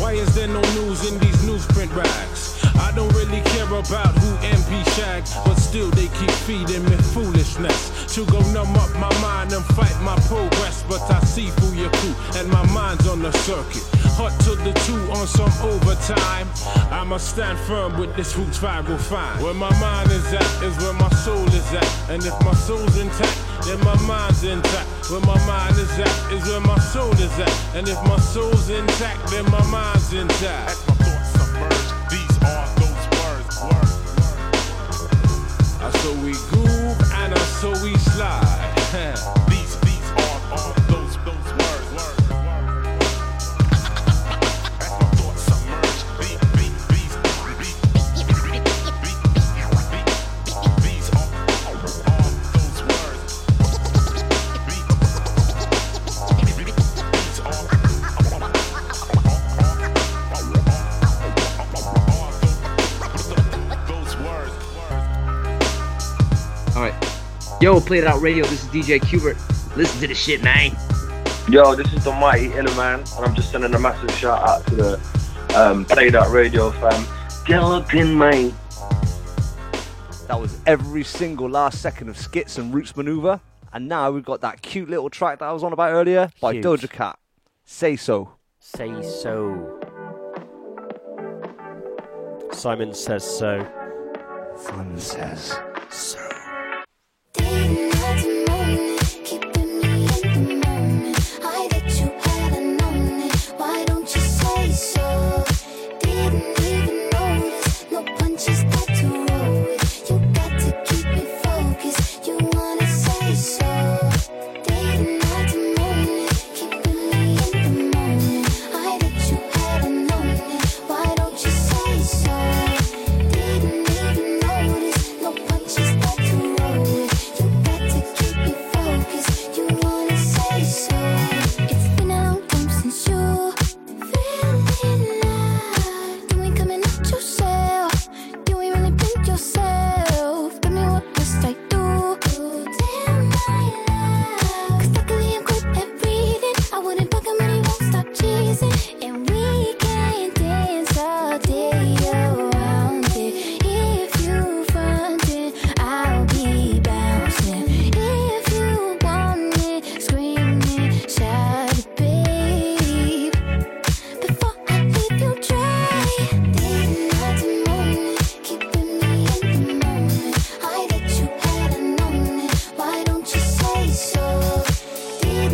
[0.00, 2.58] Why is there no news in these newsprint rags?
[2.76, 8.14] I don't really care about who MP shag, but still they keep feeding me foolishness.
[8.14, 11.90] To go numb up my mind and fight my progress, but I see through your
[11.90, 13.84] crew and my mind's on the circuit.
[14.16, 16.48] Hot to the two on some overtime.
[16.90, 20.76] I must stand firm with this roots will find Where my mind is at is
[20.78, 22.10] where my soul is at.
[22.10, 24.88] And if my soul's intact, then my mind's intact.
[25.10, 27.52] Where my mind is at is where my soul is at.
[27.74, 30.70] And if my soul's intact, then my mind's intact.
[30.70, 33.60] As my thoughts submerge, these are those words.
[33.62, 33.94] words.
[35.80, 39.48] I saw we groove and I saw we slide.
[67.62, 69.36] Yo, Played Out Radio, this is DJ Cubert.
[69.76, 70.76] Listen to the shit, man.
[71.48, 74.74] Yo, this is the mighty Illiman, and I'm just sending a massive shout out to
[74.74, 75.00] the
[75.54, 77.06] um, Play It Out Radio fam.
[77.46, 78.52] Galloping, mate.
[80.26, 83.40] That was every single last second of Skitz and Roots Manuva.
[83.72, 86.54] And now we've got that cute little track that I was on about earlier by
[86.54, 86.64] Huge.
[86.64, 87.16] Doja Cat.
[87.64, 88.32] Say so.
[88.58, 89.78] Say so.
[92.50, 93.64] Simon says so.
[94.56, 95.56] Simon says
[95.90, 96.31] so.
[97.34, 97.91] Ding.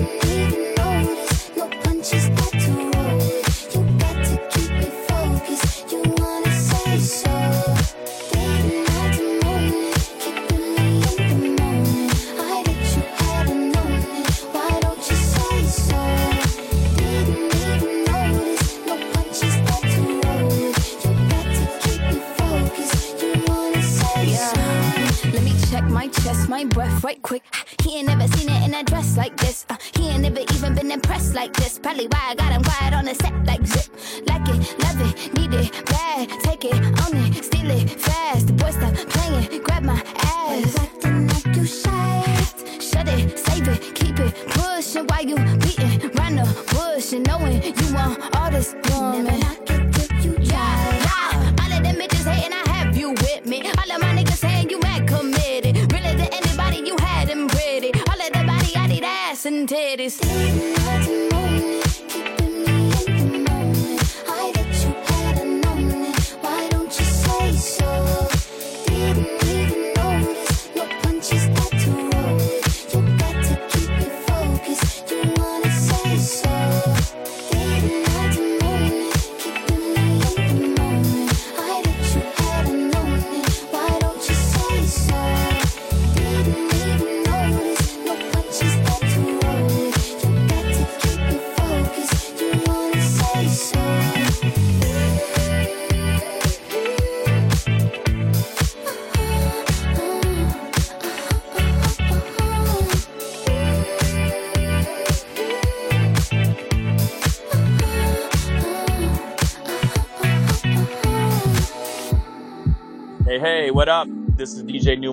[0.09, 0.68] Thank you.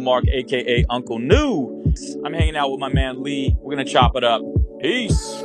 [0.05, 1.83] Mark, aka Uncle New.
[2.23, 3.55] I'm hanging out with my man Lee.
[3.59, 4.43] We're gonna chop it up.
[4.79, 5.41] Peace.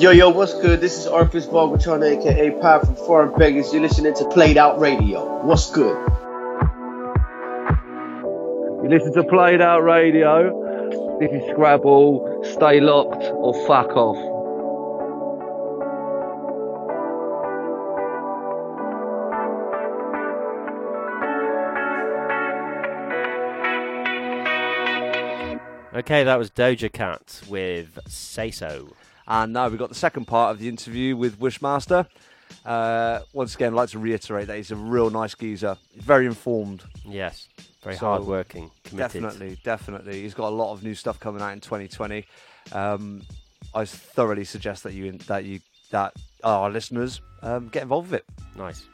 [0.00, 0.80] Yo, yo, what's good?
[0.80, 3.70] This is Orifice Vulgatron, aka Pop from Foreign Beggars.
[3.74, 5.44] You're listening to Played Out Radio.
[5.44, 5.98] What's good?
[8.82, 11.18] You listen to Played Out Radio.
[11.20, 14.29] This is Scrabble, Stay Locked, or Fuck Off.
[26.10, 28.96] Okay, that was Doja Cat with Say So.
[29.28, 32.04] And now we've got the second part of the interview with Wishmaster.
[32.64, 35.76] Uh, once again, I'd like to reiterate that he's a real nice geezer.
[35.94, 36.82] Very informed.
[37.04, 37.46] Yes,
[37.84, 39.22] very So, hardworking, committed.
[39.22, 40.22] Definitely, definitely.
[40.22, 42.26] He's got a lot of new stuff coming out in 2020.
[42.72, 43.22] Um,
[43.72, 45.60] I thoroughly suggest that you that you
[45.92, 48.26] that our listeners um, get involved with it.
[48.56, 48.84] Nice.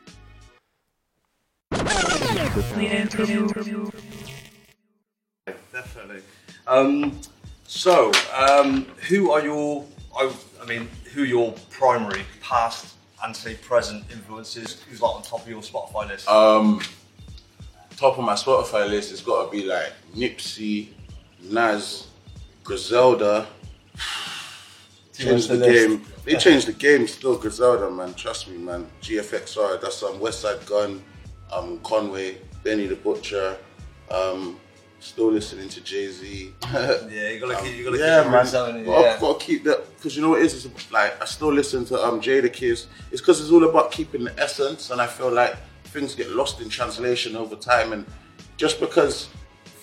[6.67, 7.05] Definitely.
[7.05, 7.21] Um,
[7.65, 9.85] so, um, who are your,
[10.17, 12.95] I, I mean, who are your primary past
[13.25, 14.83] and say present influences?
[14.89, 16.29] Who's like on top of your Spotify list?
[16.29, 16.81] Um,
[17.97, 20.89] top of my Spotify list has got to be like Nipsey,
[21.43, 22.09] Nas,
[22.63, 23.47] Griselda.
[25.15, 26.03] Changed the the game.
[26.25, 27.39] They changed the game still.
[27.39, 28.13] Griselda, man.
[28.15, 28.87] Trust me, man.
[29.01, 29.81] GFXR.
[29.81, 31.03] That's um, Westside Gunn,
[31.51, 33.57] um, Conway, Benny the Butcher.
[34.11, 34.61] Um,
[35.07, 36.53] still listening to Jay Z.
[36.73, 38.47] yeah, you gotta keep, you gotta yeah, keep man.
[38.47, 38.85] haven't you?
[38.85, 40.65] Gotta, gotta keep that because you know what it is.
[40.67, 42.87] It's like I still listen to um Jadakiss.
[43.11, 46.61] It's because it's all about keeping the essence, and I feel like things get lost
[46.61, 47.93] in translation over time.
[47.93, 48.05] And
[48.57, 49.29] just because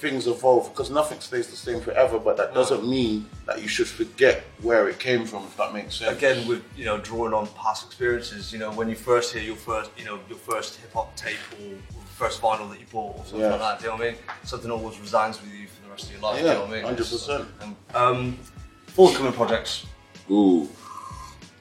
[0.03, 3.87] things evolve, because nothing stays the same forever, but that doesn't mean that you should
[3.87, 5.43] forget where it came from.
[5.43, 6.17] If that makes sense.
[6.17, 9.55] Again, with you know, drawing on past experiences, you know, when you first hear your
[9.55, 11.75] first, you know, your first hip hop tape or
[12.23, 13.49] first vinyl that you bought or something Yeah.
[13.51, 14.19] like that, do you know what I mean?
[14.45, 16.39] Something always resigns with you for the rest of your life.
[16.39, 16.83] do you know what I mean?
[16.85, 17.47] 100%.
[17.61, 18.39] And, um,
[18.87, 19.85] forthcoming projects.
[20.31, 20.69] Ooh.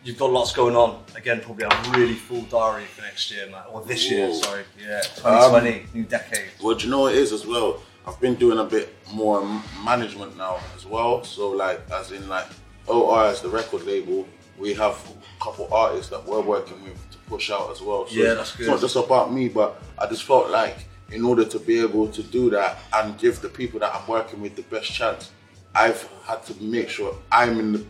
[0.04, 1.02] You've got lots going on.
[1.16, 3.62] Again, probably a really full diary for next year, man.
[3.72, 4.64] Or this year, sorry.
[4.80, 6.50] Yeah, 2020, Um, new decade.
[6.60, 7.80] Well, do you know what it is as well?
[8.06, 9.42] I've been doing a bit more
[9.84, 11.22] management now as well.
[11.24, 12.46] So like, as in like,
[12.86, 14.26] OR as the record label,
[14.58, 14.94] we have
[15.40, 16.98] a couple artists that we're working with
[17.28, 18.06] push out as well.
[18.06, 21.24] So Yeah, it's- that's It's not just about me, but I just felt like in
[21.24, 24.56] order to be able to do that and give the people that I'm working with
[24.56, 25.30] the best chance,
[25.74, 27.84] I've had to make sure I'm in the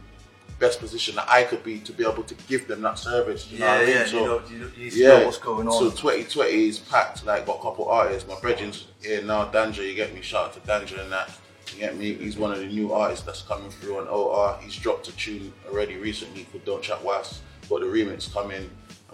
[0.58, 3.48] best position that I could be to be able to give them that service.
[3.50, 3.88] You know Yeah, I mean?
[3.88, 5.72] yeah, So, you know- you know- you know what's going on.
[5.72, 7.26] So 2020 is packed.
[7.26, 8.28] Like got a couple artists.
[8.28, 9.46] My brethren's here now.
[9.46, 10.22] Danger, you get me.
[10.22, 11.30] Shout out to Danger and that.
[11.74, 12.14] You get me.
[12.14, 14.58] He's one of the new artists that's coming through on OR.
[14.62, 17.40] He's dropped a tune already recently called Don't Chat Was.
[17.68, 18.70] Got the remix coming,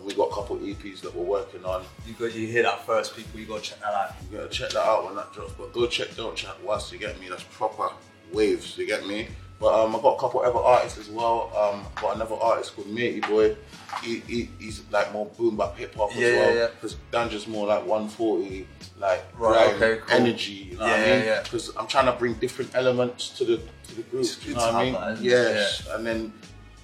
[0.08, 1.84] we got a couple EPs that we're working on.
[2.06, 3.38] You got you hear that first, people.
[3.38, 4.14] You got to check that out.
[4.30, 5.52] You gotta check that out when that drops.
[5.52, 6.90] But go check Don't Chat Was.
[6.92, 7.28] You get me?
[7.28, 7.90] That's proper
[8.32, 8.76] waves.
[8.78, 9.28] You get me?
[9.60, 11.50] But um, I got a couple other artists as well.
[11.54, 13.56] Um, got another artist called Matey Boy.
[14.02, 16.54] He, he he's like more boom bap hip hop Yeah, as yeah, well.
[16.54, 16.66] yeah.
[16.68, 18.66] Because Danger's more like 140,
[19.00, 20.16] like Right, grime, okay, cool.
[20.16, 20.52] energy.
[20.52, 21.24] You know what Yeah, I yeah, mean?
[21.26, 21.42] yeah.
[21.42, 23.56] Because I'm trying to bring different elements to the
[23.88, 24.22] to the group.
[24.22, 24.92] It's You know what I mean?
[24.94, 25.28] that, isn't it?
[25.30, 25.88] yes.
[25.90, 26.32] And then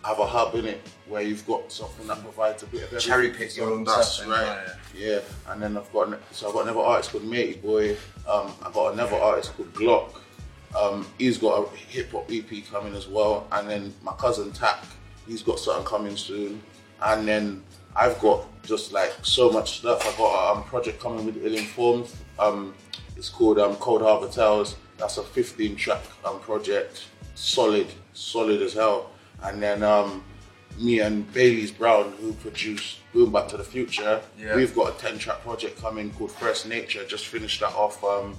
[0.04, 3.08] have a hub in it where you've got something that provides a bit of everything.
[3.08, 4.58] Cherry pick your own That's stuff, right.
[4.94, 5.20] Yeah.
[5.48, 7.92] And then I've got so I've got another artist called Matey Boy.
[8.28, 10.20] Um, I got another artist called Glock.
[10.78, 13.46] Um, he's got a hip hop EP coming as well.
[13.52, 14.84] And then my cousin Tack,
[15.26, 16.60] he's got something coming soon.
[17.02, 17.62] And then
[17.96, 20.06] I've got just like so much stuff.
[20.06, 22.08] I've got a um, project coming with Ill Informed.
[22.38, 22.74] Um,
[23.16, 24.76] it's called um, Cold Harbor Tales.
[24.98, 27.06] That's a 15 track um, project.
[27.34, 29.10] Solid, solid as hell.
[29.44, 30.24] And then um,
[30.78, 34.56] me and Bailey's Brown, who produced Boom Bap to the Future, Yeah.
[34.56, 37.04] we've got a 10 track project coming called First Nature.
[37.04, 38.02] Just finished that off.
[38.02, 38.36] Um,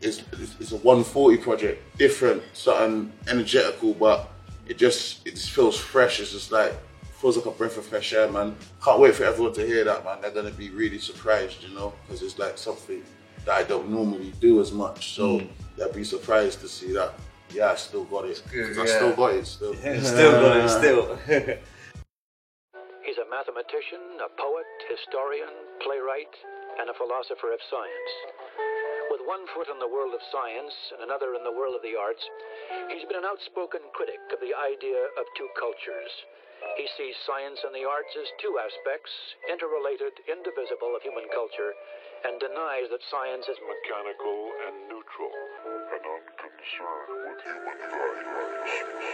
[0.00, 4.30] it's, it's, it's a 140 project, different, something energetical, but
[4.66, 6.20] it just it just feels fresh.
[6.20, 6.72] It's just like
[7.20, 8.56] feels like a breath of fresh air, man.
[8.82, 10.18] Can't wait for everyone to hear that, man.
[10.22, 13.02] They're gonna be really surprised, you know, because it's like something
[13.44, 15.14] that I don't normally do as much.
[15.16, 15.48] So Mm.
[15.76, 17.12] they'll be surprised to see that.
[17.52, 18.42] Yeah, I still got it.
[18.50, 19.46] good, 'Cause I still got it.
[19.46, 21.16] Still, still got it, still.
[23.02, 25.50] He's a mathematician, a poet, historian,
[25.82, 26.30] playwright,
[26.78, 28.12] and a philosopher of science.
[29.10, 31.98] With one foot in the world of science and another in the world of the
[31.98, 32.22] arts,
[32.94, 36.12] he's been an outspoken critic of the idea of two cultures.
[36.78, 39.10] He sees science and the arts as two aspects,
[39.50, 41.74] interrelated, indivisible of human culture,
[42.24, 45.32] and denies that science is mechanical and neutral
[45.92, 49.10] and unconcerned with human values.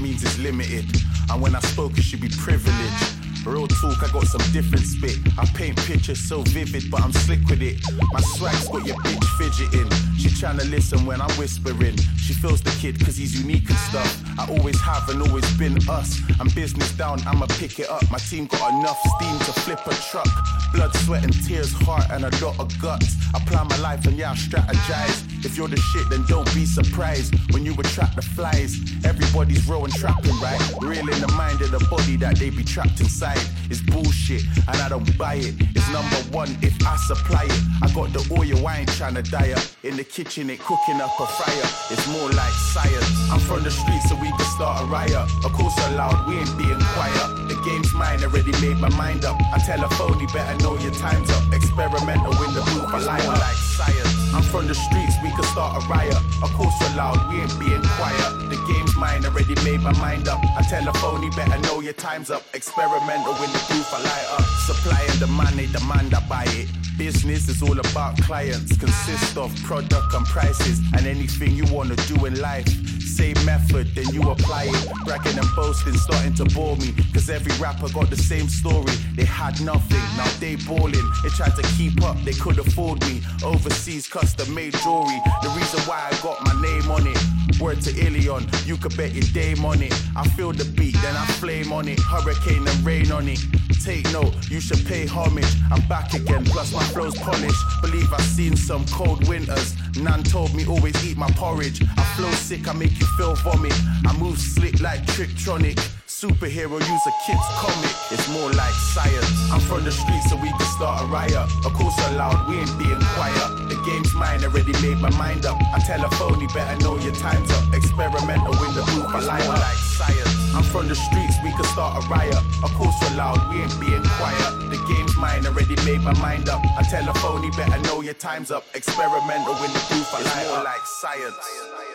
[0.00, 0.86] Means it's limited.
[1.30, 3.20] And when I spoke, it should be privileged.
[3.46, 5.16] Real talk, I got some different spit.
[5.38, 7.80] I paint pictures so vivid, but I'm slick with it.
[8.12, 9.90] My swag's got your bitch fidgeting.
[10.18, 11.96] She tryna listen when I'm whispering.
[12.18, 14.22] She feels the kid cause he's unique and stuff.
[14.38, 16.20] I always have and always been us.
[16.38, 18.02] I'm business down, I'ma pick it up.
[18.10, 20.28] My team got enough steam to flip a truck.
[20.74, 23.16] Blood, sweat, and tears, heart, and a lot of guts.
[23.34, 25.29] I plan my life and yeah, I strategize.
[25.42, 28.76] If you're the shit, then don't be surprised when you attract the flies.
[29.04, 30.60] Everybody's and trapping, right?
[30.82, 33.40] Real in the mind of the body that they be trapped inside.
[33.70, 35.54] It's bullshit, and I don't buy it.
[35.74, 37.60] It's number one if I supply it.
[37.82, 39.62] I got the oil, I ain't tryna die up.
[39.82, 41.68] In the kitchen, it cooking up a fire.
[41.90, 43.08] It's more like science.
[43.30, 45.26] I'm from the streets, so we can start a riot.
[45.44, 47.48] Of course, loud, we ain't being quiet.
[47.48, 49.40] The game's mine, already made my mind up.
[49.54, 51.52] I tell a phony, better know your time's up.
[51.52, 54.34] Experimental in the booth, I lie like science.
[54.34, 56.16] I'm from the streets, we can start a riot.
[56.42, 58.30] Of course, we're loud, we ain't being quiet.
[58.50, 60.40] The game's mine, already made my mind up.
[60.56, 62.42] I tell a phony, better know your time's up.
[62.54, 64.46] Experimental in the booth, I light up.
[64.66, 66.68] Supply and demand, they demand, I buy it.
[66.98, 72.26] Business is all about clients, consist of product and prices, and anything you wanna do
[72.26, 72.68] in life.
[73.16, 74.88] Same method, then you apply it.
[75.04, 76.94] Bragging and boasting, starting to bore me.
[77.12, 78.92] Cause every rapper got the same story.
[79.16, 81.06] They had nothing, now they balling.
[81.22, 83.20] They tried to keep up, they could afford me.
[83.42, 85.20] Overseas custom made jewelry.
[85.42, 87.49] The reason why I got my name on it.
[87.60, 89.92] Word to Ilion, you could bet your dame on it.
[90.16, 92.00] I feel the beat, then I flame on it.
[92.00, 93.38] Hurricane and rain on it.
[93.84, 95.52] Take note, you should pay homage.
[95.70, 97.62] I'm back again, plus my flow's polished.
[97.82, 99.74] Believe I've seen some cold winters.
[99.98, 101.82] Nan told me always eat my porridge.
[101.98, 103.74] I flow sick, I make you feel vomit.
[104.06, 105.99] I move slick like Trictronic.
[106.20, 107.96] Superhero use a kid's comic.
[108.10, 109.24] It's more like science.
[109.50, 111.48] I'm from the streets, so we can start a riot.
[111.64, 113.48] Of course, loud, we ain't being quiet.
[113.72, 115.56] The game's mine, already made my mind up.
[115.72, 117.72] I tell a phony, better know your time's up.
[117.72, 120.52] Experimental in the booth, I lie like science.
[120.52, 122.36] I'm from the streets, we can start a riot.
[122.60, 124.68] Of course, loud, we ain't being quiet.
[124.68, 126.60] The game's mine, already made my mind up.
[126.76, 128.68] I tell a phony, better know your time's up.
[128.74, 131.89] Experimental in the booth, I lie like science.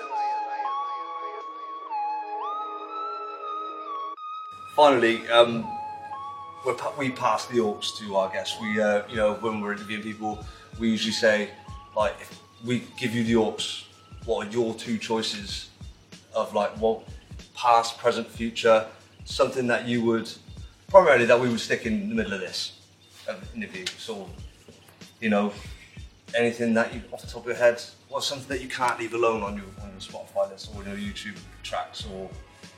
[4.76, 5.66] Finally, um,
[6.98, 8.60] we pass the orcs to our guests.
[8.62, 10.46] We, uh, you know, when we're interviewing people,
[10.78, 11.52] we usually say,
[11.96, 13.86] like, if we give you the orcs,
[14.26, 15.70] what are your two choices
[16.36, 17.08] of like what
[17.54, 18.86] past, present, future,
[19.24, 20.30] something that you would
[20.90, 22.80] primarily that we would stick in the middle of this
[23.30, 23.86] uh, interview.
[23.98, 24.30] So,
[25.22, 25.54] you know,
[26.38, 29.14] anything that you off the top of your head, what's something that you can't leave
[29.14, 32.30] alone on your on your Spotify list or your YouTube tracks or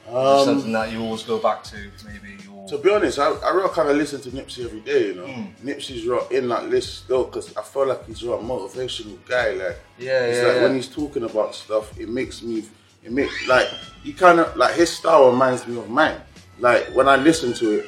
[0.09, 2.37] Um, something that you always go back to, maybe.
[2.69, 5.25] To be honest, I, I real kind of listen to Nipsey every day, you know.
[5.25, 5.53] Mm.
[5.63, 9.51] Nipsey's real in that list though, because I feel like he's a motivational guy.
[9.51, 10.63] Like, Yeah, it's yeah, like yeah.
[10.63, 12.65] when he's talking about stuff, it makes me,
[13.03, 13.67] it makes like
[14.03, 16.19] he kind of like his style reminds me of mine.
[16.59, 17.85] Like when I listen to it,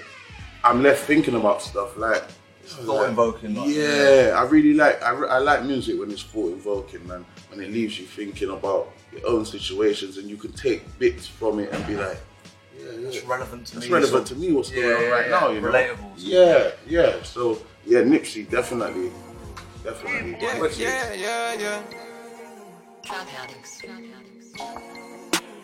[0.63, 2.23] I'm left thinking about stuff like.
[2.63, 3.55] thought invoking.
[3.55, 7.25] Like, Yeah, I really like I, I like music when it's thought invoking, man.
[7.49, 11.59] When it leaves you thinking about your own situations and you can take bits from
[11.59, 12.19] it and be like,
[12.77, 13.07] yeah, yeah.
[13.07, 13.93] It's relevant to That's me.
[13.93, 14.51] relevant so- to me.
[14.53, 15.39] What's Yeah, going on right yeah.
[15.39, 15.49] now?
[15.49, 16.11] You know, Relatable.
[16.17, 17.23] Yeah, yeah.
[17.23, 19.11] So yeah, Nipsey definitely,
[19.83, 20.37] definitely.
[20.41, 20.77] Yeah, Wicked.
[20.77, 21.81] yeah, yeah, yeah.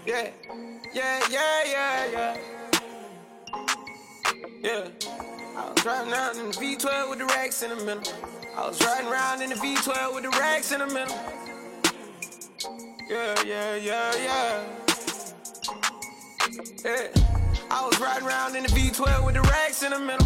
[0.05, 0.29] Yeah,
[0.93, 2.37] yeah, yeah, yeah, yeah.
[4.61, 4.87] Yeah.
[5.57, 8.03] I was riding around in the V12 with the racks in the middle.
[8.57, 11.17] I was riding around in the V12 with the racks in the middle.
[13.07, 14.63] Yeah, yeah, yeah, yeah.
[16.83, 17.07] Yeah.
[17.69, 20.25] I was riding around in the V12 with the racks in the middle.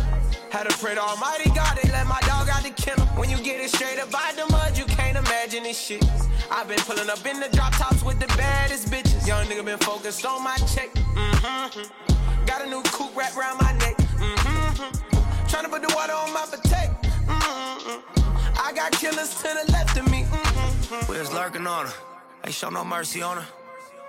[0.50, 3.06] Had to pray to Almighty God, they let my dog out the kennel.
[3.18, 6.06] When you get it straight up out the mud, you can't imagine this shit.
[6.50, 9.28] I've been pulling up in the drop tops with the baddest bitches.
[9.28, 10.94] Young nigga been focused on my check.
[10.94, 12.46] Mm-hmm.
[12.46, 13.98] Got a new coupe wrapped around my neck.
[13.98, 15.48] Mm-hmm.
[15.48, 16.96] Tryna put the water on my potato.
[17.28, 18.62] Mm-hmm.
[18.66, 20.24] I got killers to the left of me.
[20.24, 21.12] Mm-hmm.
[21.12, 22.09] We was lurking on her.
[22.44, 23.46] Ain't show no mercy on her.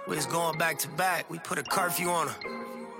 [0.09, 1.29] We was going back to back.
[1.31, 2.37] We put a curfew on her.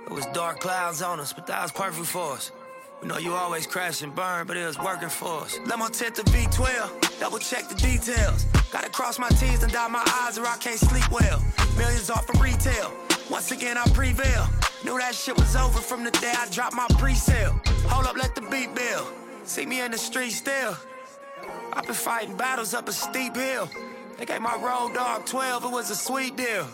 [0.07, 2.53] It was dark clouds on us, but that was perfect for us.
[3.01, 5.59] We know you always crash and burn, but it was working for us.
[5.67, 8.45] Let my tent to V12, double check the details.
[8.71, 11.43] Gotta cross my T's and dot my I's or I can't sleep well.
[11.79, 12.93] Millions off of retail.
[13.31, 14.47] Once again, I prevail.
[14.85, 17.61] Knew that shit was over from the day I dropped my pre-sale.
[17.89, 19.07] Hold up, let the beat build.
[19.45, 20.77] See me in the street still.
[21.73, 23.71] I've been fighting battles up a steep hill.
[24.21, 26.69] They gave my road dog 12, it was a sweet deal.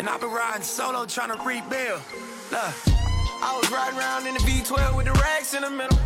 [0.00, 2.02] And I've been riding solo trying to rebuild.
[2.50, 2.74] Look.
[3.40, 5.96] I was riding around in the V12 with the racks in the middle.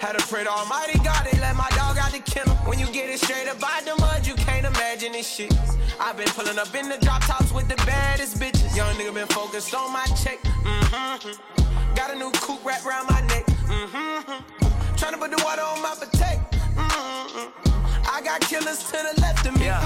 [0.00, 2.56] Had to pray to Almighty God, they let my dog out the kennel.
[2.66, 5.54] When you get it straight up out the mud, you can't imagine this shit.
[6.00, 8.74] I've been pulling up in the drop tops with the baddest bitches.
[8.74, 10.42] Young nigga been focused on my check.
[10.42, 11.94] Mm-hmm.
[11.94, 13.46] Got a new coupe wrapped around my neck.
[13.46, 14.96] Mm-hmm.
[14.96, 16.44] Trying to put the water on my potato.
[16.74, 17.91] Mm-hmm.
[18.14, 19.64] I got killers to the left of me.
[19.64, 19.80] Yeah,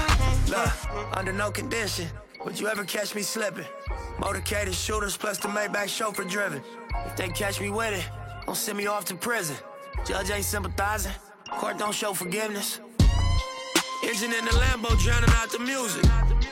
[0.49, 2.07] look, under no condition
[2.43, 3.63] would you ever catch me slipping.
[4.17, 6.61] Motorcaded shooters plus the Maybach chauffeur driven.
[7.05, 8.05] If they catch me with it,
[8.45, 9.55] don't send me off to prison.
[10.05, 11.13] Judge ain't sympathizing,
[11.51, 12.81] court don't show forgiveness.
[14.03, 16.03] Engine in the Lambo drowning out the music.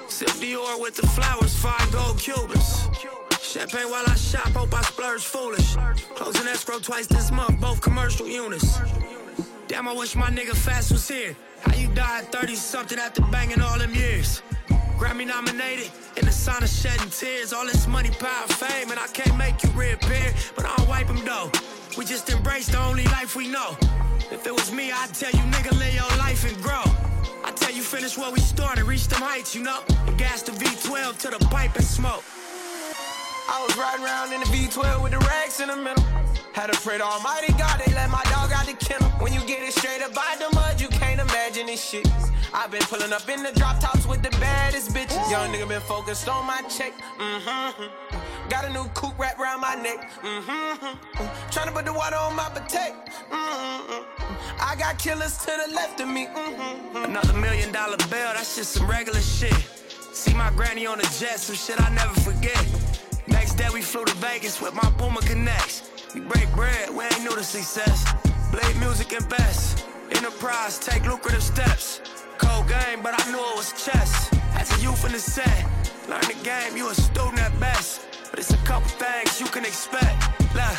[0.08, 2.88] Sip Dior with the flowers, five gold Cubans.
[3.42, 5.76] Champagne while I shop, hope I splurge foolish.
[6.16, 8.80] Closing escrow twice this month, both commercial units.
[9.68, 11.36] Damn, I wish my nigga Fast was here.
[11.66, 14.42] How you died 30 something after banging all them years?
[14.98, 17.52] Grammy nominated, in the sign of shedding tears.
[17.52, 21.24] All this money, power, fame, and I can't make you reappear, but I'll wipe them
[21.26, 21.52] though.
[21.98, 23.78] We just embrace the only life we know.
[24.32, 26.84] If it was me, I'd tell you, nigga, live your life and grow.
[27.44, 29.82] I tell you, finish what we started, reach them heights, you know.
[30.08, 32.24] And gas the V12 to the pipe and smoke.
[33.48, 36.04] I was riding around in the V12 with the racks in the middle.
[36.54, 39.10] Had to pray to Almighty God, they let my dog out the kennel.
[39.20, 42.08] When you get it straight up by the mud, you can't imagine this shit.
[42.54, 45.30] I've been pulling up in the drop tops with the baddest bitches.
[45.30, 46.94] Young nigga been focused on my check.
[47.20, 48.50] Mm-hmm.
[48.50, 50.10] Got a new coupe wrapped around my neck.
[50.22, 51.52] Mm-hmm.
[51.52, 52.96] Trying to put the water on my potato.
[53.30, 54.62] Mm-hmm.
[54.62, 56.28] I got killers to the left of me.
[56.28, 57.04] Mm-hmm.
[57.04, 59.54] Another million dollar bill, that's just some regular shit.
[60.14, 62.85] See my granny on the jet, some shit I never forget.
[63.28, 65.90] Next day we flew to Vegas with my Puma Connects.
[66.14, 68.06] We break bread, we ain't new to success.
[68.52, 69.86] Blade music and best.
[70.12, 72.02] Enterprise, take lucrative steps.
[72.38, 74.30] Cold game, but I knew it was chess.
[74.54, 75.66] As a youth in the set,
[76.08, 78.08] learn the game, you a student at best.
[78.30, 80.16] But it's a couple things you can expect.
[80.54, 80.78] Look,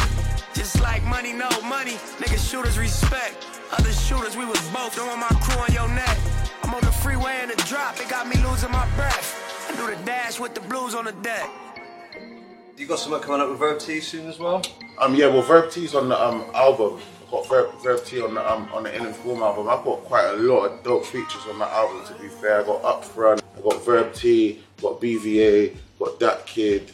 [0.55, 3.45] just like money, no money, niggas shooters respect.
[3.73, 6.17] Other shooters, we was both throwing my crew on your neck.
[6.63, 9.35] I'm on the freeway in the drop, it got me losing my breath.
[9.69, 11.51] I do the dash with the blues on the deck.
[12.77, 14.63] You got something coming up with Verb T soon as well?
[15.01, 17.01] Um, yeah, well, Verb T's on the um album.
[17.25, 19.69] I've got Verb, Verb T on the um on the In Inform album.
[19.69, 22.05] I've got quite a lot of dope features on that album.
[22.07, 26.93] To be fair, I got Upfront, I got Verb T, got BVA, got That Kid.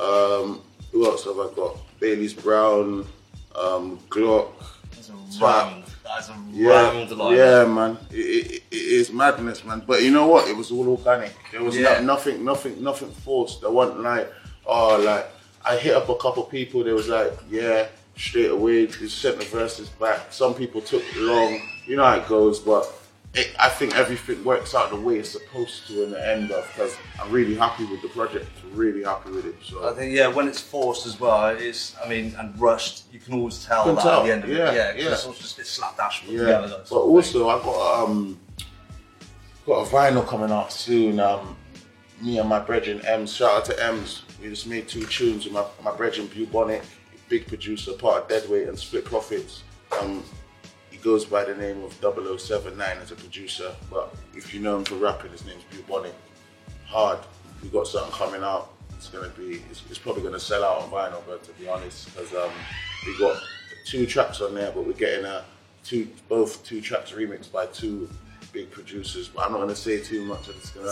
[0.00, 0.62] Um,
[0.92, 1.76] who else have I got?
[2.00, 3.06] Bailey's Brown,
[3.54, 4.50] um, Glock.
[4.92, 7.36] That's a round- that is a yeah, round lineup.
[7.36, 7.98] yeah, man.
[8.10, 9.82] It, it, it is madness, man.
[9.86, 10.48] But you know what?
[10.48, 11.32] It was all organic.
[11.52, 11.98] There was Yeah.
[12.00, 13.60] no, nothing, nothing, nothing forced.
[13.60, 14.32] There wasn't like,
[14.68, 15.26] oh, like
[15.64, 16.84] I hit up a couple people.
[16.84, 18.86] They was like, yeah, straight away.
[18.86, 20.32] Just sent the verses back.
[20.32, 21.60] Some people took long.
[21.86, 22.94] You know how it goes, but.
[23.34, 26.66] It, I think everything works out the way it's supposed to in the end of
[26.68, 28.48] because I'm really happy with the project.
[28.72, 29.54] Really happy with it.
[29.62, 33.20] So I think yeah, when it's forced as well, it's I mean and rushed, you
[33.20, 34.74] can always tell Can that tell, at the end of yeah, it.
[34.74, 35.12] Yeah, yeah.
[35.12, 36.82] it's just it's slapdash put Yeah, together.
[36.88, 38.40] but also I've got um
[39.66, 41.20] got a vinyl coming out soon.
[41.20, 41.54] Um,
[42.22, 43.34] me and my brethren Ems.
[43.34, 44.22] Shout out to Ems.
[44.40, 46.82] We just made two tunes with my my brethren Bubonic,
[47.28, 49.62] big producer, part of Deadweight and Split Prophets.
[50.00, 50.22] Um,
[50.90, 54.84] he goes by the name of 0079 as a producer, but if you know him
[54.84, 56.14] for rapping, his name's Bubonic.
[56.86, 57.18] Hard.
[57.62, 58.74] We got something coming out.
[58.96, 59.62] It's gonna be.
[59.70, 62.50] It's, it's probably gonna sell out on vinyl, but to be honest, because um,
[63.06, 63.40] we got
[63.84, 65.44] two tracks on there, but we're getting a
[65.84, 68.08] two both two tracks remixed by two
[68.52, 69.28] big producers.
[69.28, 70.48] But I'm not gonna say too much.
[70.48, 70.86] I'm just gonna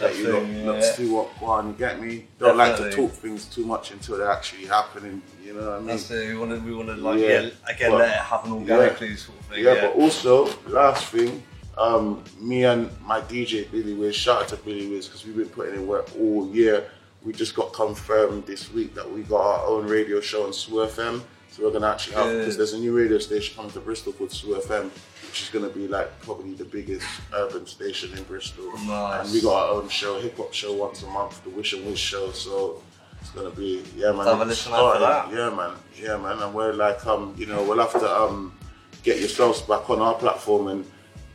[0.00, 0.92] let you thing, not yeah.
[0.92, 1.68] see what go on.
[1.68, 2.26] You get me?
[2.38, 5.22] Don't like to talk things too much until they're actually happening.
[5.44, 5.86] You know what I mean?
[5.86, 6.28] That's it.
[6.28, 9.46] We want to we want to like yeah, again let it happen organically sort of
[9.46, 9.64] thing.
[9.64, 11.42] Yeah, Yeah, but also last thing,
[11.76, 15.48] um, me and my DJ Billy Wiz, shout out to Billy Wiz because we've been
[15.48, 16.88] putting in work all year.
[17.24, 20.72] We just got confirmed this week that we got our own radio show on Sue
[20.72, 21.22] FM.
[21.50, 24.30] So we're gonna actually have because there's a new radio station coming to Bristol called
[24.30, 24.90] FM,
[25.28, 28.72] which is gonna be like probably the biggest urban station in Bristol.
[28.86, 29.24] Nice.
[29.26, 31.84] And we got our own show, hip hop show once a month, the Wish and
[31.86, 32.30] Wish show.
[32.32, 32.82] So
[33.20, 34.26] it's gonna be yeah man.
[34.26, 35.28] Have a listen that.
[35.32, 36.38] Yeah man, yeah man.
[36.42, 38.54] And we're like um, you know, we'll have to um
[39.02, 40.84] get yourselves back on our platform and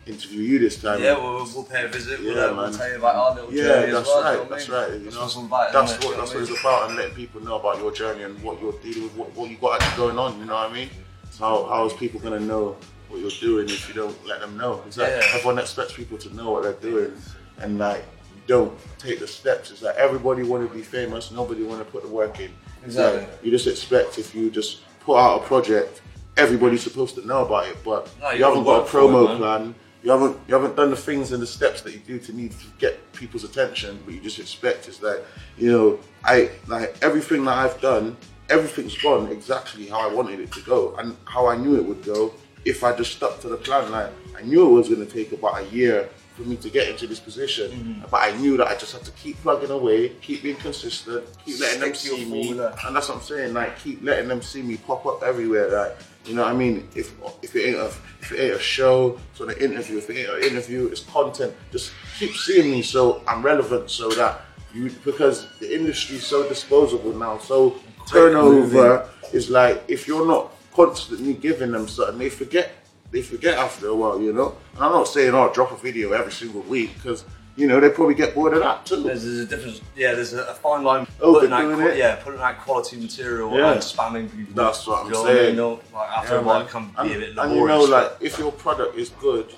[0.05, 1.01] interview you this time.
[1.01, 2.19] yeah, we'll, we'll pay a visit.
[2.21, 2.57] Yeah, we'll, man.
[2.57, 4.23] we'll tell you about our little Yeah, journey that's as well.
[4.23, 4.33] right.
[4.33, 4.91] you know That's right.
[4.93, 5.39] You That's know, that's it?
[5.39, 5.73] what you
[6.17, 8.73] that's what what it's about, and letting people know about your journey and what you're
[8.81, 10.39] dealing with, what, what you got actually going on.
[10.39, 10.89] You know what I mean?
[11.29, 12.75] So how, how is people gonna know
[13.13, 14.83] what you're doing if you don't let them know?
[14.87, 15.21] It's like Yeah.
[15.35, 17.13] everyone expects people to know what they're doing,
[17.59, 18.03] and like
[18.35, 19.71] you don't take the steps.
[19.71, 22.51] It's like everybody want to be famous, nobody want to put the work in.
[22.85, 23.37] It's like, Exactly.
[23.49, 26.01] you just expect if you just put out a project,
[26.37, 29.03] everybody's supposed to know about it, but No, you you haven't gotta a for it,
[29.03, 29.75] promo plan.
[30.03, 32.51] You haven't you haven't done the things and the steps that you do to need
[32.51, 35.23] to get people's attention, but you just expect it's like
[35.57, 38.17] you know I like everything that I've done,
[38.49, 42.03] everything's gone exactly how I wanted it to go and how I knew it would
[42.03, 42.33] go
[42.65, 43.91] if I just stuck to the plan.
[43.91, 46.89] Like I knew it was going to take about a year for me to get
[46.89, 47.71] into this position.
[47.71, 48.01] Mm-hmm.
[48.09, 51.59] But I knew that I just had to keep plugging away, keep being consistent, keep
[51.59, 53.53] letting them see me, and that's what I'm saying.
[53.53, 55.69] Like keep letting them see me pop up everywhere.
[55.69, 56.87] Like you know what I mean?
[56.95, 57.91] If if it ain't a
[58.21, 59.97] if it ain't a show, it's on an interview.
[59.97, 61.53] If it ain't an interview, it's content.
[61.71, 63.91] Just keep seeing me so I'm relevant.
[63.91, 64.41] So that
[64.73, 67.37] you because the industry's so disposable now.
[67.37, 67.75] So
[68.07, 72.71] turnover is like if you're not constantly giving them something, they forget.
[73.11, 74.55] They forget after a while, you know.
[74.75, 77.23] And I'm not saying, "Oh, drop a video every single week," because
[77.55, 79.03] you know they probably get bored of that too.
[79.03, 79.81] There's, there's a difference.
[79.95, 81.05] Yeah, there's a, a fine line.
[81.21, 81.97] Oh, putting out, it?
[81.97, 83.73] Yeah, putting out quality material Yeah.
[83.73, 84.55] and spamming people.
[84.55, 85.55] That's what I'm you know saying.
[85.55, 87.81] No, like after Yeah, a while, it can be and, a bit and you know,
[87.83, 89.53] like if your product is good,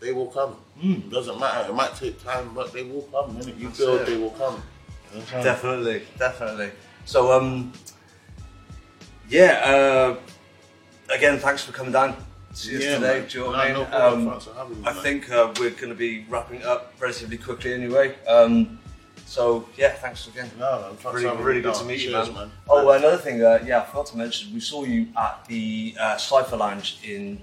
[0.00, 0.52] they will come.
[0.80, 1.10] Hmm.
[1.10, 1.68] Doesn't matter.
[1.68, 3.36] It might take time, but they will come.
[3.36, 3.58] Innit?
[3.58, 4.06] You That's build, it.
[4.06, 4.62] they will come.
[5.30, 6.70] Definitely, definitely.
[7.04, 7.72] So, um,
[9.28, 9.60] yeah.
[9.62, 10.16] Uh,
[11.14, 12.16] again, thanks for coming down
[12.52, 13.20] see us Yeah, today.
[13.20, 13.28] man.
[13.28, 13.86] Do you know I no mean?
[13.90, 14.20] problem.
[14.22, 15.02] Um, Thanks for having me, I man.
[15.02, 18.14] think uh, we're going to be wrapping up relatively quickly anyway.
[18.26, 18.78] Um,
[19.26, 20.50] so yeah, thanks again.
[20.58, 22.32] No, thanks for really, really good to meet you, man.
[22.32, 22.50] man.
[22.68, 26.16] Oh, another thing, uh, yeah, I forgot to mention, we saw you at the uh,
[26.16, 27.38] Cypher Lounge in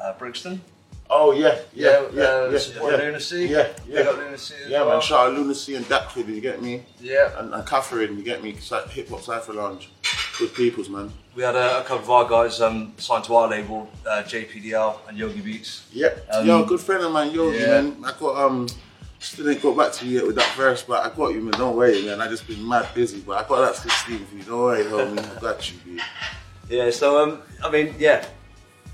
[0.00, 0.60] uh, Brixton.
[1.14, 2.96] Oh yeah, yeah, Yeah, yeah, uh, yeah, yeah.
[2.96, 3.46] Lunacy.
[3.46, 4.00] Yeah, Big yeah.
[4.02, 4.90] up Lunacy Yeah, well.
[4.92, 5.00] man.
[5.02, 6.26] Shout out Lunacy and kid.
[6.28, 6.84] You get me?
[7.00, 7.38] Yeah.
[7.38, 8.52] And, and Catherine, you get me?
[8.52, 9.90] Hip Hop Cypher Lounge.
[10.38, 11.12] Good peoples, man.
[11.34, 15.08] We had a, a couple of our guys um, signed to our label, uh, JPDL
[15.08, 15.86] and Yogi Beats.
[15.92, 16.10] Yeah.
[16.30, 17.80] Um, Yo, good friend of mine, Yogi, yeah.
[17.82, 17.96] man.
[18.04, 18.66] I got um
[19.18, 21.52] still didn't go back to you yet with that verse, but I got you, man.
[21.52, 22.20] Don't worry, man.
[22.20, 24.42] I just been mad busy, but I got that 16 for you.
[24.42, 25.36] Don't worry, homie.
[25.36, 26.00] I got you, dude.
[26.68, 28.24] Yeah, so um, I mean, yeah,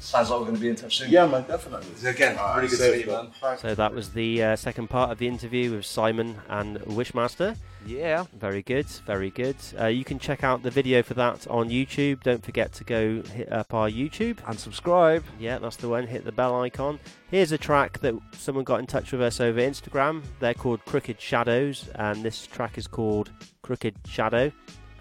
[0.01, 1.11] sounds like we're going to be in touch soon.
[1.11, 2.09] Yeah, man, definitely.
[2.09, 3.59] Again, really good to meet you, man.
[3.59, 7.57] So that was the uh, second part of the interview with Simon and Wishmaster.
[7.87, 8.27] Yeah.
[8.39, 9.57] Very good, very good.
[9.79, 12.23] Uh, you can check out the video for that on YouTube.
[12.23, 14.39] Don't forget to go hit up our YouTube.
[14.47, 15.25] And subscribe.
[15.39, 16.07] Yeah, that's the one.
[16.07, 16.99] Hit the bell icon.
[17.31, 20.23] Here's a track that someone got in touch with us over Instagram.
[20.41, 23.31] They're called Crooked Shadows, and this track is called
[23.63, 24.53] Crooked Shadow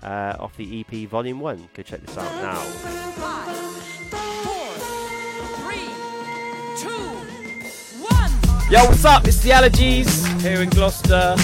[0.04, 1.70] uh, off the EP Volume 1.
[1.74, 2.64] Go check this out now.
[8.70, 9.26] Yo, what's up?
[9.26, 11.36] It's the Allergies here in Gloucester.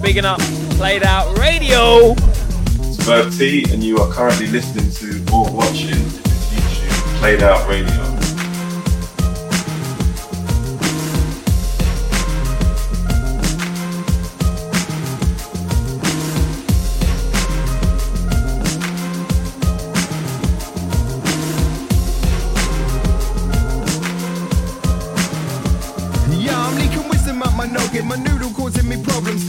[0.00, 0.40] Bigging up
[0.78, 2.12] Played Out Radio.
[2.12, 8.17] It's Verb T, and you are currently listening to or watching YouTube Played Out Radio.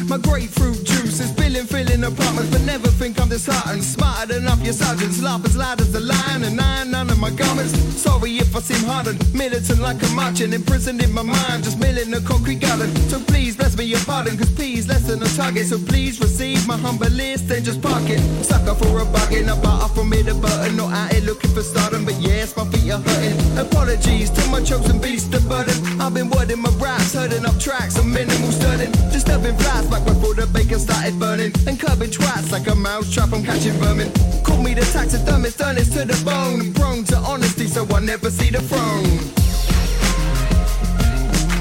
[0.09, 2.89] My grapefruit juice is spilling, filling apartments, but never
[3.29, 3.83] disheartened.
[3.83, 7.09] Smarter than off your sergeants, laugh as loud as the lion, and I ain't none
[7.09, 7.77] of my garments.
[7.95, 12.13] Sorry if I seem hardened, militant like a marching, imprisoned in my mind, just milling
[12.13, 12.93] a concrete garden.
[13.07, 15.67] So please bless me your pardon, cause please less than a target.
[15.67, 18.19] So please receive my humble list and just park it.
[18.43, 21.61] Sucker for a bargain, a bar from me the button, not out here looking for
[21.61, 23.57] stardom, but yes, my feet are hurting.
[23.57, 25.77] Apologies to my chosen beast, the burden.
[26.01, 28.91] I've been wording my raps, herding up tracks, a minimal studying.
[29.11, 31.51] Disturbing flats back before the bacon started burning.
[31.67, 34.11] And curbing twats like a mouse trap, I'm catching vermin.
[34.43, 36.73] Call me the taxidermist, this to the bone.
[36.73, 39.19] Prone to honesty, so I never see the throne.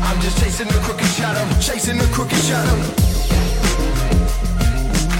[0.07, 2.79] I'm just chasing a crooked shadow, chasing a crooked shadow.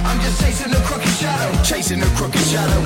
[0.07, 2.81] I'm just chasing a crooked shadow, chasing a crooked shadow.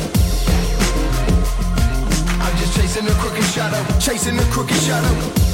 [2.43, 5.52] I'm just chasing a crooked shadow, chasing a crooked shadow.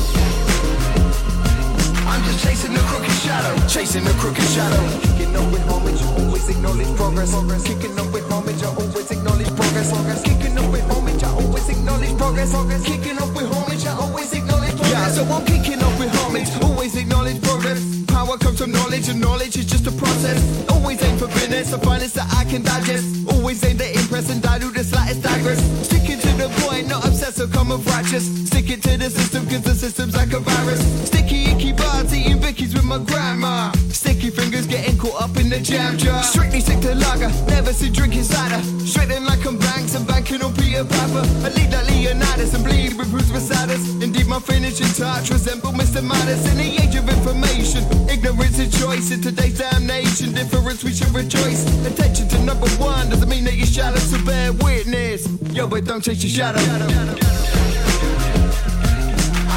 [2.10, 4.82] I'm just chasing a crooked shadow, chasing a crooked shadow.
[5.00, 7.32] Kicking up with homage, always acknowledge progress.
[7.64, 10.24] Kicking up with homage, I always acknowledge progress.
[10.24, 12.52] Kicking up with homage, I always acknowledge progress.
[12.84, 14.92] Kicking up with homage, I always acknowledge progress.
[14.92, 17.80] Yeah, so I'm kicking up with homage, always acknowledge progress.
[18.08, 20.42] Power comes from knowledge, and knowledge is just a process.
[20.70, 23.06] Always aim for business, the finest that I can digest.
[23.30, 25.62] Always aim to impress and dilute the slightest digress.
[25.86, 28.26] Sticking to the point, not obsessive, come of righteous.
[28.50, 30.82] Sticking to the system, cause the system's like a virus.
[31.08, 31.69] Sticky, icky
[32.14, 33.72] eating Vickies with my grandma.
[33.92, 36.24] Sticky fingers getting caught up in the jam jar.
[36.24, 38.62] Strictly stick to lager, never see drinking cider.
[38.86, 41.24] Straighten like I'm banks and banking on Peter Piper.
[41.46, 43.70] I lead like Leonidas and bleed with Bruce beside.
[44.02, 46.02] Indeed, my finishing touch resemble Mr.
[46.04, 47.84] Midas in the age of information.
[48.10, 50.34] Ignorance is choice in today's damnation.
[50.34, 51.66] Difference we should rejoice.
[51.86, 55.28] Attention to number one doesn't mean that you're shallow, so bear witness.
[55.54, 57.69] Yo, but don't chase your shadow.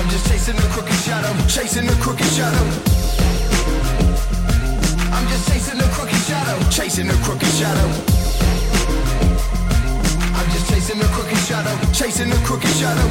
[0.02, 2.58] I'm just chasing a crooked shadow, chasing a crooked shadow.
[5.14, 7.86] I'm just chasing a crooked shadow, chasing a crooked shadow.
[10.34, 13.08] I'm just chasing a crooked shadow, chasing a crooked shadow.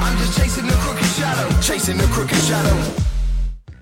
[0.00, 3.04] I'm just chasing a crooked shadow, chasing the crooked shadow.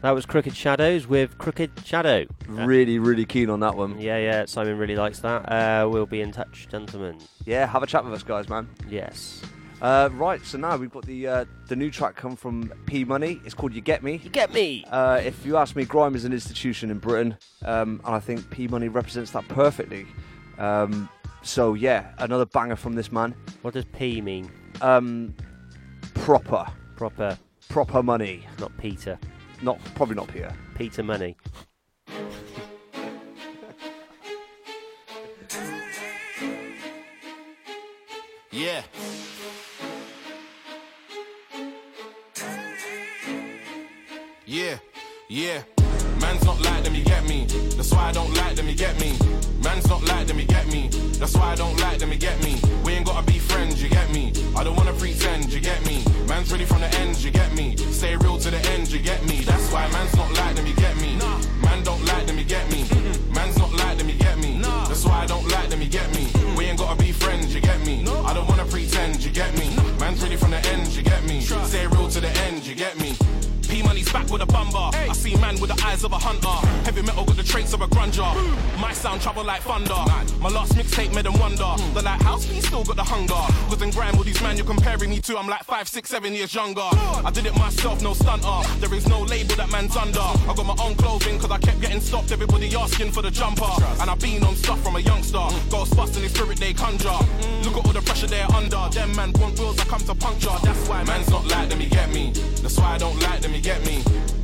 [0.02, 2.26] That was Crooked Shadows with Crooked Shadow.
[2.48, 4.00] Really, really keen on that one.
[4.00, 4.44] Yeah, yeah.
[4.46, 5.50] Simon really likes that.
[5.50, 7.18] Uh, we'll be in touch, gentlemen.
[7.44, 8.68] Yeah, have a chat with us, guys, man.
[8.88, 9.42] Yes.
[9.82, 13.40] Uh, right, so now we've got the uh, the new track come from P Money.
[13.44, 14.84] It's called "You Get Me." You get me.
[14.90, 18.48] Uh, if you ask me, grime is an institution in Britain, um, and I think
[18.50, 20.06] P Money represents that perfectly.
[20.58, 21.10] Um,
[21.42, 23.34] so yeah, another banger from this man.
[23.60, 24.50] What does P mean?
[24.80, 25.34] Um,
[26.14, 26.66] proper,
[26.96, 27.38] Proper.
[27.68, 28.46] proper money.
[28.58, 29.18] Not Peter.
[29.60, 30.54] Not probably not Peter.
[30.74, 31.36] Peter Money.
[38.50, 38.82] Yeah.
[44.48, 44.78] Yeah,
[45.28, 45.62] yeah.
[46.20, 47.46] Man's not like them, you get me.
[47.74, 49.18] That's why I don't like them, you get me.
[49.60, 50.88] Man's not like them, you get me.
[51.18, 52.60] That's why I don't like them, you get me.
[52.84, 54.32] We ain't gotta be friends, you get me.
[54.54, 56.04] I don't wanna pretend, you get me.
[56.28, 57.76] Man's ready from the end, you get me.
[57.76, 59.40] Stay real to the end, you get me.
[59.40, 61.18] That's why man's not like them, you get me.
[61.60, 62.86] Man don't like them, you get me.
[63.34, 64.60] Man's not like them, you get me.
[64.62, 66.30] That's why I don't like them, you get me.
[66.56, 68.06] We ain't gotta be friends, you get me.
[68.24, 69.74] I don't wanna pretend, you get me.
[69.98, 71.40] Man's ready from the end, you get me.
[71.40, 73.16] Stay real to the end, you get me.
[73.96, 74.94] Money's back with a bum bumper.
[75.08, 76.54] I see man with the eyes of a hunter.
[76.84, 78.28] Heavy metal got the traits of a grunger.
[78.78, 79.94] My sound trouble like thunder.
[80.38, 81.72] My last mixtape made them wonder.
[81.94, 83.40] The lighthouse we still got the hunger.
[83.70, 86.34] Cause in grime, all these man you're comparing me to, I'm like five, six, seven
[86.34, 86.82] years younger.
[86.82, 88.80] I did it myself, no stunter.
[88.80, 90.20] There is no label that man's under.
[90.20, 92.30] I got my own clothing cause I kept getting stopped.
[92.32, 93.72] Everybody asking for the jumper.
[94.00, 95.46] And I've been on stuff from a youngster.
[95.72, 97.20] Ghostbusting the spirit they conjure.
[97.64, 98.88] Look at all the pressure they're under.
[98.92, 100.52] Them man want wheels, I come to puncture.
[100.62, 102.32] That's why man's not like them, you get me.
[102.60, 103.95] That's why I don't like them, you get me.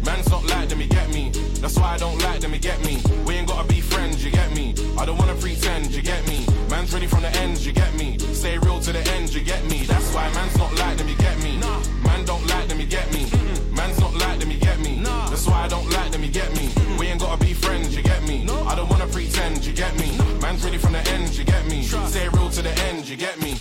[0.05, 1.31] Man's not like them, you get me.
[1.61, 3.01] That's why I don't like them, you get me.
[3.27, 4.75] We ain't gotta be friends, you get me.
[4.99, 6.47] I don't wanna pretend, you get me.
[6.71, 8.19] Man's ready from the ends, you get me.
[8.19, 9.85] Stay real to the end, you get me.
[9.85, 11.59] That's why man's not like them, you get me.
[12.05, 13.27] Man don't like them, you get me.
[13.73, 15.01] Man's not like them, you get me.
[15.31, 16.71] That's why I don't like them, you get me.
[16.99, 18.47] We ain't gotta be friends, you get me.
[18.67, 20.19] I don't wanna pretend, you get me.
[20.41, 21.83] Man's ready from the ends, you get me.
[21.83, 23.57] Stay real to the end, you get me.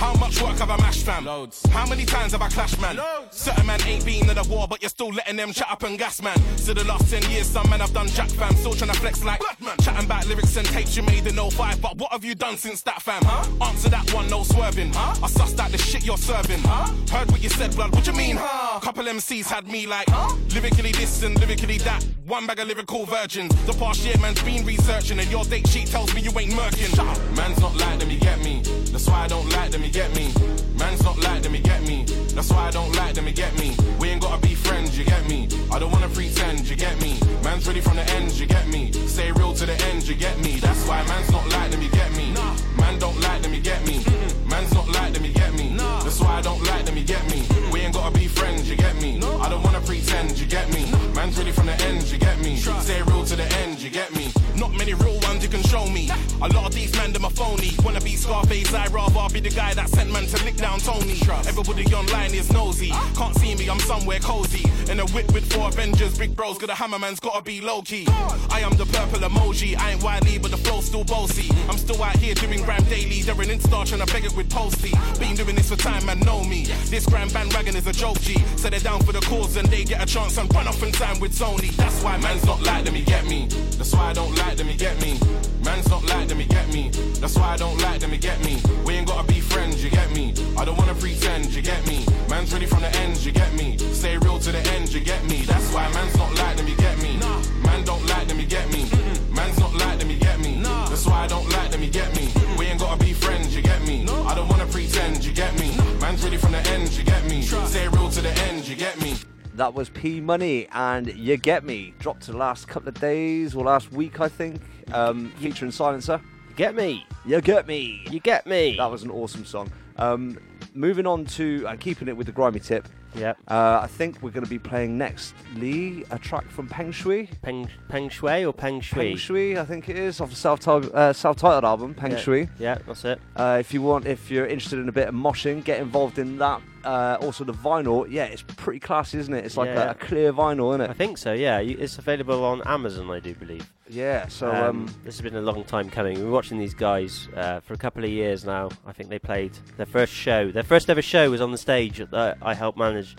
[0.00, 1.26] How much work have I mashed, fam?
[1.26, 1.62] Loads.
[1.72, 2.96] How many times have I clashed, man?
[2.96, 3.36] Loads.
[3.36, 5.98] Certain man ain't been in the war, but you're still letting them chat up and
[5.98, 6.38] gas, man.
[6.56, 8.56] So the last 10 years, some man have done jack, fam.
[8.56, 9.76] Still trying to flex like man.
[9.82, 12.80] Chatting about lyrics and tapes you made in 05, but what have you done since
[12.84, 13.22] that, fam?
[13.26, 13.66] Huh?
[13.66, 14.90] Answer that one, no swerving.
[14.94, 15.20] Huh?
[15.22, 16.60] I sussed out the shit you're serving.
[16.60, 16.86] Huh?
[17.14, 17.94] Heard what you said, blood.
[17.94, 18.80] What you mean, huh?
[18.80, 20.34] Couple MCs had me like, huh?
[20.54, 22.02] Lyrically this and lyrically that.
[22.26, 23.54] One bag of lyrical virgins.
[23.66, 27.36] The past year, man's been researching, and your date sheet tells me you ain't murking.
[27.36, 28.62] Man's not like them, you get me.
[29.00, 30.30] That's why I don't like them, you get me.
[30.78, 32.04] Man's not like them, you get me.
[32.34, 33.74] That's why I don't like them, you get me.
[33.98, 35.48] We ain't gotta be friends, you get me.
[35.72, 37.18] I don't wanna pretend, you get me.
[37.42, 38.92] Man's ready from the ends, you get me.
[38.92, 40.60] Stay real to the end, you get me.
[40.60, 42.34] That's why man's not like them, you get me.
[42.76, 44.04] Man don't like them, you get me.
[44.46, 45.74] Man's not like them, you get me.
[45.78, 47.46] That's why I don't like them, you get me.
[47.72, 49.16] We ain't gotta be friends, you get me.
[49.40, 50.84] I don't wanna pretend, you get me.
[51.14, 52.56] Man's ready from the ends, you get me.
[52.56, 54.30] Stay real to the end, you get me.
[54.56, 55.18] Not many real
[55.58, 56.08] show me.
[56.42, 57.72] A lot of these men, them are phony.
[57.84, 61.20] Wanna be Scarface, I'd rather be the guy that sent man to lick down Tony.
[61.46, 62.90] Everybody online is nosy.
[63.16, 64.64] Can't see me, I'm somewhere cozy.
[64.90, 67.82] In a whip with four Avengers, big bros, got a hammer man's gotta be low
[67.82, 68.06] key.
[68.50, 69.76] I am the purple emoji.
[69.76, 71.50] I ain't widely, but the flow's still bossy.
[71.68, 73.22] I'm still out here doing gram daily.
[73.22, 74.92] They're an Insta trying to beg it with Posty.
[75.18, 76.64] Been doing this for time, man, know me.
[76.86, 78.36] This gram bandwagon is a joke, G.
[78.56, 80.92] So they're down for the cause and they get a chance and run off in
[80.92, 81.70] time with Sony.
[81.76, 83.46] That's why man's not like them, you get me.
[83.78, 85.18] That's why I don't like them, you get me.
[85.64, 86.90] Man's not like them, you get me.
[87.20, 88.60] That's why I don't like them, you get me.
[88.84, 90.34] We ain't gotta be friends, you get me.
[90.56, 92.06] I don't wanna pretend, you get me.
[92.28, 93.76] Man's ready from the ends, you get me.
[93.92, 95.42] Stay real to the end, you get me.
[95.42, 97.18] That's why man's not like them, you get me.
[97.64, 98.88] Man don't like them, you get me.
[99.30, 100.60] Man's not like them, you get me.
[100.62, 102.32] That's why I don't like them, you get me.
[102.58, 104.06] We ain't gotta be friends, you get me.
[104.26, 105.76] I don't wanna pretend, you get me.
[106.00, 107.42] Man's ready from the ends, you get me.
[107.42, 109.14] Stay real to the end, you get me.
[109.60, 111.92] That was P Money and You Get Me.
[111.98, 114.58] Dropped the last couple of days or last week, I think.
[114.90, 116.18] Um, featuring Silencer.
[116.48, 117.06] You get me.
[117.26, 118.06] You get me.
[118.10, 118.76] You get me.
[118.78, 119.70] That was an awesome song.
[119.96, 120.38] Um,
[120.72, 122.88] moving on to and keeping it with the grimy tip.
[123.14, 123.34] Yeah.
[123.48, 127.28] Uh, I think we're going to be playing next, Lee, a track from Peng Shui.
[127.42, 129.08] Peng Peng Shui or Peng Shui?
[129.10, 132.16] Peng Shui, I think it is, off the self-titled, uh, self-titled album, Peng yeah.
[132.16, 132.48] Shui.
[132.58, 133.20] Yeah, that's it.
[133.36, 136.38] Uh, if you want, if you're interested in a bit of moshing, get involved in
[136.38, 136.62] that.
[136.84, 139.44] Uh, also, the vinyl, yeah, it's pretty classy, isn't it?
[139.44, 139.88] It's like Yeah.
[139.88, 140.90] a, a clear vinyl, isn't it?
[140.90, 141.32] I think so.
[141.32, 143.70] Yeah, it's available on Amazon, I do believe.
[143.88, 144.28] Yeah.
[144.28, 146.14] So, um, um, this has been a long time coming.
[146.14, 148.70] We've been watching these guys uh, for a couple of years now.
[148.86, 150.50] I think they played their first show.
[150.50, 153.16] Their first ever show was on the stage that I helped manage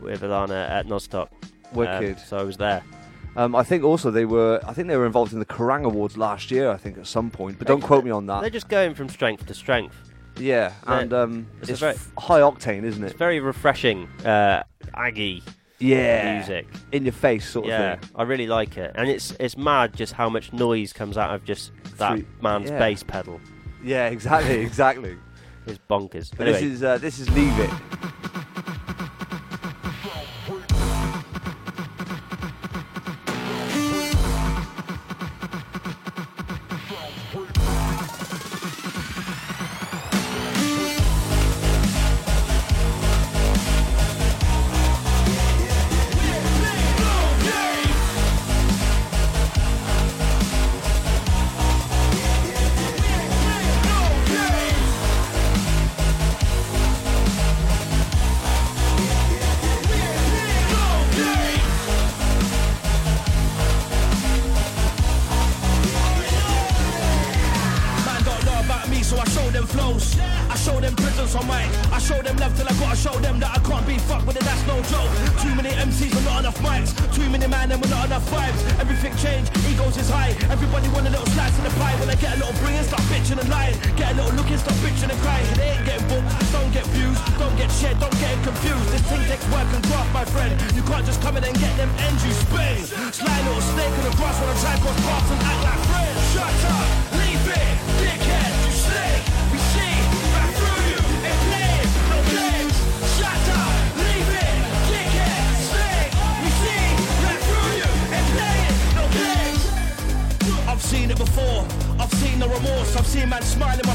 [0.00, 1.28] with Alana at Nozstock.
[1.30, 2.18] Um, Wicked.
[2.20, 2.82] so I was there.
[3.36, 4.60] Um, I think also they were.
[4.64, 6.70] I think they were involved in the Kerrang Awards last year.
[6.70, 8.42] I think at some point, but don't quote me on that.
[8.42, 9.96] They're just going from strength to strength.
[10.36, 13.08] Yeah, and um, It's it's, very- high octane, isn't it?
[13.08, 14.62] It's very refreshing, uh,
[14.94, 15.42] Aggie.
[15.80, 16.36] Yeah.
[16.38, 18.10] music In your face sort of yeah, thing.
[18.14, 21.44] I really like it, and it's it's mad just how much noise comes out of
[21.44, 22.78] just that man's yeah.
[22.78, 23.40] bass pedal.
[23.82, 25.16] Yeah, exactly, exactly.
[25.66, 26.30] It's bonkers.
[26.30, 27.70] But anyway, this is uh, this is leave it.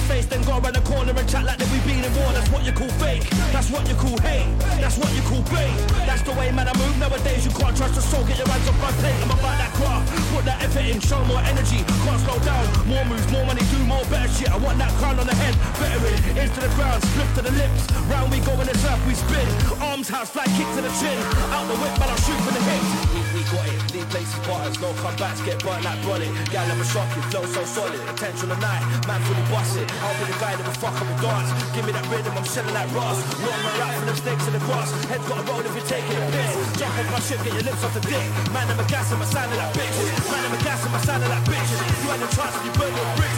[0.10, 2.34] Face, then go around the corner and chat like that we been in war.
[2.34, 3.30] That's what you call fake.
[3.54, 4.50] That's what you call hate.
[4.82, 5.70] That's what you call bait.
[6.10, 7.46] That's the way man I move nowadays.
[7.46, 8.26] You can't trust a soul.
[8.26, 9.20] Get your hands off my plate.
[9.22, 10.10] I'm about that craft.
[10.34, 10.98] Put that effort in.
[11.00, 11.86] Show more energy.
[11.86, 12.66] Can't slow down.
[12.90, 14.50] More moves, more money, do more better shit.
[14.50, 15.54] I want that crown on the head.
[15.78, 16.18] Veteran.
[16.42, 17.00] Into the ground.
[17.14, 17.86] Split to the lips.
[18.10, 18.98] Round we go in the surf.
[19.06, 19.46] We spin.
[19.78, 20.34] Arms house.
[20.34, 21.22] Fly kick to the chin.
[21.54, 22.10] Out the whip, man.
[22.10, 23.29] I'll shoot for the hips.
[23.50, 23.82] Got it.
[23.94, 24.78] Leave places butters.
[24.78, 25.42] No comebacks.
[25.46, 26.30] Get burnt like bullet.
[26.54, 27.22] Gal, I'm a shock you.
[27.34, 27.98] Flow so solid.
[28.10, 28.84] Attention tonight.
[29.10, 29.90] Man fully bust it.
[30.06, 31.50] I'll be the guy that will fuck up with dance.
[31.74, 32.38] Give me that rhythm.
[32.38, 33.18] I'm selling like Ross.
[33.42, 34.90] Long my rap for them snakes in the grass.
[35.10, 36.54] Head got a roll if you're taking a piss.
[36.78, 37.42] Jump off my ship.
[37.42, 38.28] Get your lips off the dick.
[38.54, 39.10] Man, I'm a gas.
[39.10, 40.10] I'm a sound like bitches.
[40.30, 40.86] Man, I'm a gas.
[40.86, 41.80] I'm a sound like bitches.
[42.06, 42.56] You had the chance.
[42.62, 43.29] You burn your bridges.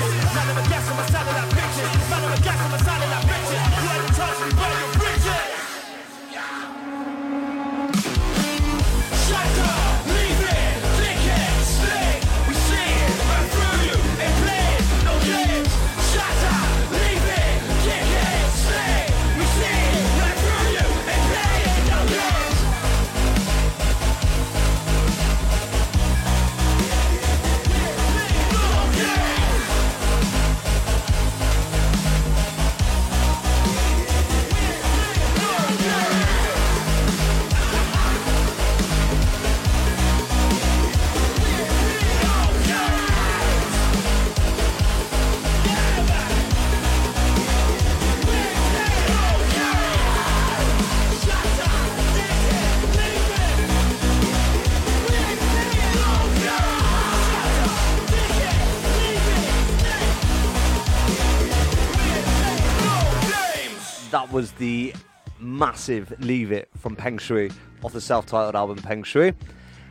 [64.31, 64.93] That was the
[65.41, 67.51] massive Leave It from Peng Shui
[67.83, 69.33] off the self titled album Peng Shui.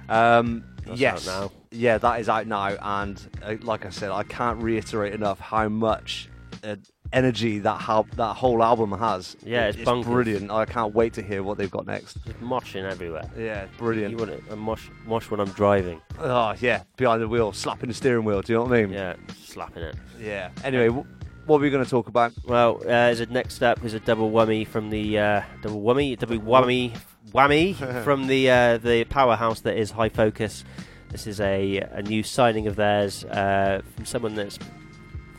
[0.09, 0.65] Um,
[0.95, 1.29] yes.
[1.71, 2.69] Yeah, that is out now.
[2.81, 6.31] And uh, like I said, I can't reiterate enough how much
[6.65, 6.77] uh,
[7.13, 9.37] energy that, hal- that whole album has.
[9.45, 10.05] Yeah, It- it's bonkers.
[10.05, 10.51] brilliant.
[10.51, 12.17] I can't wait to hear what they've got next.
[12.25, 13.31] Just moshing everywhere.
[13.37, 14.13] Yeah, brilliant.
[14.13, 14.43] You want?
[14.49, 16.01] A mosh, mosh when I'm driving.
[16.19, 18.41] Oh, yeah, behind the wheel, slapping the steering wheel.
[18.41, 18.95] Do you know what I mean?
[18.95, 19.97] Yeah, slapping it.
[20.19, 20.49] Yeah.
[20.65, 21.05] Anyway,
[21.47, 22.33] what were we going to talk about?
[22.47, 26.19] Well, uh, as a next up is a double whammy from the uh, double whammy,
[26.19, 26.97] double whammy,
[27.33, 27.75] whammy
[28.05, 30.65] from the uh, the powerhouse that is High Focus.
[31.11, 34.59] This is a a new signing of theirs uh, from someone that's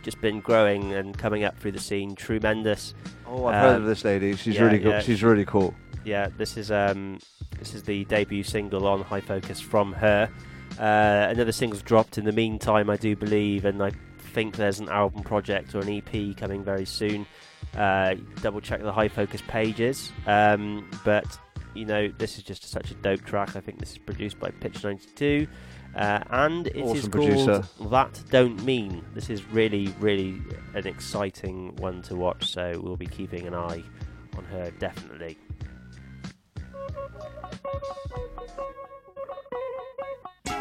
[0.03, 2.15] just been growing and coming up through the scene.
[2.15, 2.93] Tremendous.
[3.27, 4.35] Oh, I've heard of this lady.
[4.35, 5.03] She's really good.
[5.03, 5.73] She's really cool.
[6.03, 7.19] Yeah, this is um,
[7.59, 10.29] this is the debut single on High Focus from her.
[10.79, 13.91] Uh, another single's dropped in the meantime, I do believe, and I
[14.31, 17.25] think there's an album project or an EP coming very soon.
[17.75, 20.11] Uh, double check the High Focus pages.
[20.25, 21.37] Um, but
[21.73, 23.55] you know, this is just such a dope track.
[23.55, 25.47] I think this is produced by Pitch 92.
[25.95, 27.63] Uh, and it is Awesome called producer.
[27.89, 29.03] That Don't Mean.
[29.13, 30.41] This is really, really
[30.73, 33.83] an exciting one to watch, so we'll be keeping an eye
[34.37, 35.37] on her definitely.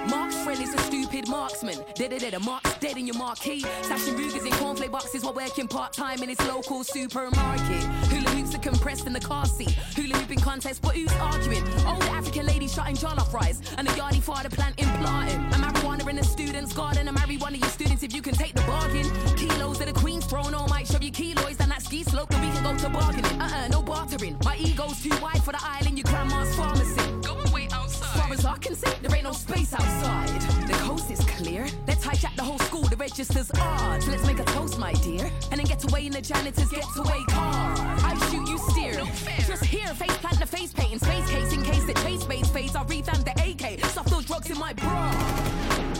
[0.08, 1.40] Mark's friend is a stupid mark.
[1.40, 1.84] marksman.
[1.94, 3.62] Dead, dead, dead, marks dead in your marquee.
[3.82, 7.82] Stashing Rugers in cornflake boxes while working part time in its local supermarket.
[8.10, 9.70] Hula hoops are compressed in the car seat.
[9.96, 11.64] Hula hooping contest, but who's arguing?
[11.86, 15.40] Old African lady shutting jollof rice and a yardie father planting planting.
[15.54, 17.08] A marijuana in a student's garden.
[17.08, 19.06] I marry one of your students if you can take the bargain.
[19.36, 21.56] Kilos of the queen's throne, all might show you kilos.
[21.56, 23.40] Then that ski slope, then we can go to bargaining.
[23.40, 24.36] Uh uh, no bartering.
[24.44, 27.00] My ego's too wide for the in your grandma's pharmacy.
[27.22, 28.14] Go and wait outside.
[28.14, 30.69] As far as I can see, there ain't no space outside.
[31.10, 31.66] Is clear.
[31.88, 32.82] Let's hijack the whole school.
[32.84, 34.00] The register's odd.
[34.00, 35.28] So Let's make a toast, my dear.
[35.50, 37.74] And then get away in the janitor's getaway car.
[37.76, 38.94] I shoot, you steer.
[39.44, 42.50] Just here, face plant the face paint in space case in case the chase fades
[42.50, 42.76] fades.
[42.76, 43.84] I'll revamp the AK.
[43.86, 45.10] Stuff those drugs in my bra.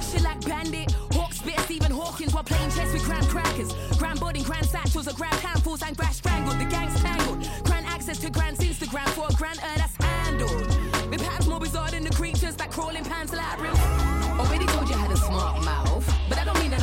[0.00, 3.72] Shellac bandit, hawk spit, Stephen Hawkins while playing chess with grand crackers.
[3.98, 6.60] Grand budding, grand satchels, or grand handfuls and grass strangled.
[6.60, 7.48] The gang's tangled.
[7.64, 9.79] Grand access to grand's Instagram for a grand earn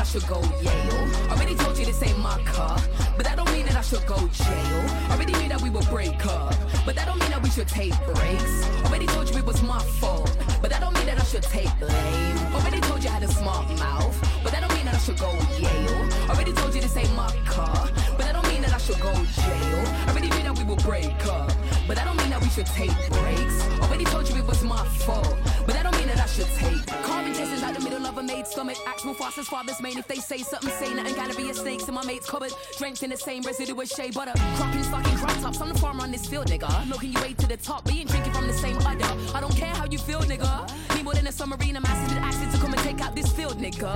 [0.08, 1.30] should go Yale.
[1.30, 2.80] Already told you this ain't my car,
[3.18, 4.80] but that don't mean that I should go jail.
[5.12, 6.56] Already knew that we would break up,
[6.86, 8.70] but that don't mean that we should take breaks.
[8.86, 10.32] Already told you it was my fault,
[10.62, 12.38] but that don't mean that I should take blame.
[12.56, 15.20] Already told you I had a smart mouth, but that don't mean that I should
[15.20, 16.30] go Yale.
[16.30, 19.12] Already told you this ain't my car, but that don't mean that I should go
[19.12, 19.80] jail.
[20.08, 21.52] Already knew that we would break up,
[21.88, 23.64] but that don't mean that we should take breaks.
[23.82, 26.86] Already told you it was my fault, but that don't mean that I should take.
[27.04, 28.78] Carving cases out the middle of a maid's stomach.
[28.86, 29.98] Actual fast as father's main.
[29.98, 31.16] If they say something, say nothing.
[31.16, 32.52] Gallery of snakes in my mate's cupboard.
[32.78, 34.34] Drenched in the same residue as shea butter.
[34.58, 35.62] Cropping, stocking, crop tops.
[35.62, 36.90] I'm the farmer on this field, nigga.
[36.90, 39.06] Looking you way to the top, but ain't drinking from the same udder.
[39.34, 40.96] I don't care how you feel, nigga.
[40.96, 43.32] Need more than a submarine, a massive with acid to come and take out this
[43.32, 43.94] field, nigga.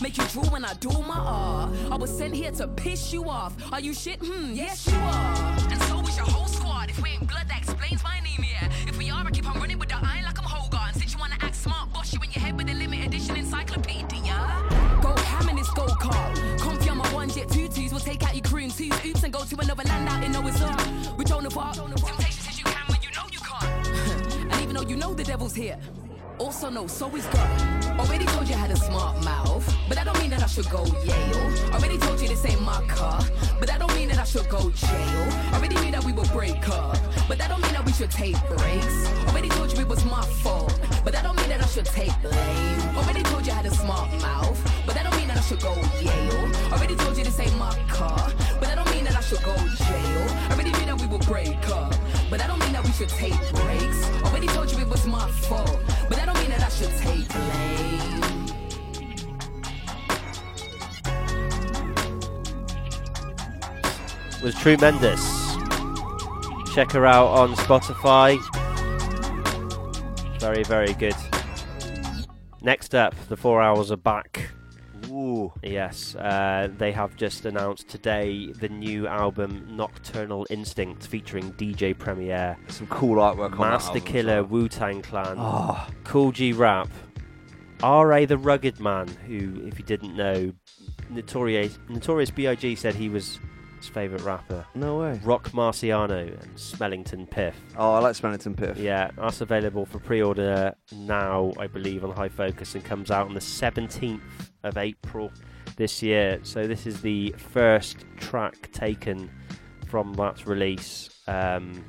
[0.00, 1.70] Make you drool when I do my R.
[1.90, 3.54] I was sent here to piss you off.
[3.72, 4.20] Are you shit?
[4.20, 5.56] Hmm, yes you are.
[5.70, 6.71] And so is your whole squad.
[6.92, 8.68] If we ain't blood, that explains my anemia.
[8.86, 10.94] If we are, I keep on running with the iron like I'm Hogarth.
[10.98, 14.36] Since you wanna act smart, boss you in your head with a limited edition encyclopedia.
[15.00, 16.60] Go ham in this go kart.
[16.60, 17.92] Comfy on my one jet two twos.
[17.92, 18.92] We'll take out your crew and twos.
[19.06, 20.60] Oops and go to another land out in Noah's.
[21.16, 21.72] We don't know what.
[21.72, 24.52] Temptation says you can when you know you can't.
[24.52, 25.78] and even though you know the devil's here.
[26.42, 28.00] Also know, so he's God.
[28.00, 30.68] Already told you I had a smart mouth, but that don't mean that I should
[30.70, 31.72] go Yale.
[31.72, 33.22] Already told you this ain't my car,
[33.60, 35.22] but that don't mean that I should go jail.
[35.54, 38.34] Already knew that we would break up, but that don't mean that we should take
[38.48, 39.06] breaks.
[39.28, 42.12] Already told you it was my fault, but that don't mean that I should take
[42.20, 42.96] blame.
[42.96, 45.60] Already told you I had a smart mouth, but that don't mean that I should
[45.60, 46.50] go Yale.
[46.72, 48.91] Already told you this ain't my car, but that don't
[49.22, 50.28] should go jail.
[50.50, 51.94] Already knew that we would break up,
[52.28, 54.10] but that don't mean that we should take breaks.
[54.24, 57.28] Already told you it was my fault, but that don't mean that I should take
[57.28, 58.02] blame.
[64.42, 65.22] was tremendous.
[66.74, 68.38] Check her out on Spotify.
[70.40, 71.14] Very, very good.
[72.60, 74.51] Next up, the Four Owls are back.
[75.10, 75.52] Ooh.
[75.62, 82.56] Yes, uh, they have just announced today the new album Nocturnal Instinct featuring DJ Premier.
[82.68, 85.86] Some cool artwork on Masta album Killa, Wu Tang Clan, Oh.
[86.04, 86.88] Kool G Rap,
[87.82, 88.24] R.A.
[88.26, 90.52] the Rugged Man, who, if you didn't know,
[91.10, 92.74] Notorious, Notorious B.I.G.
[92.76, 93.38] said he was
[93.78, 94.64] his favourite rapper.
[94.76, 95.20] No way.
[95.24, 97.56] Rock Marciano and Smellington Piff.
[97.76, 98.78] Oh, I like Smellington Piff.
[98.78, 103.34] Yeah, that's available for pre-order now, I believe, on High Focus and comes out on
[103.34, 104.20] the 17th
[104.62, 105.30] of April
[105.76, 106.38] this year.
[106.42, 109.30] So this is the first track taken
[109.88, 111.10] from that release.
[111.26, 111.84] Um,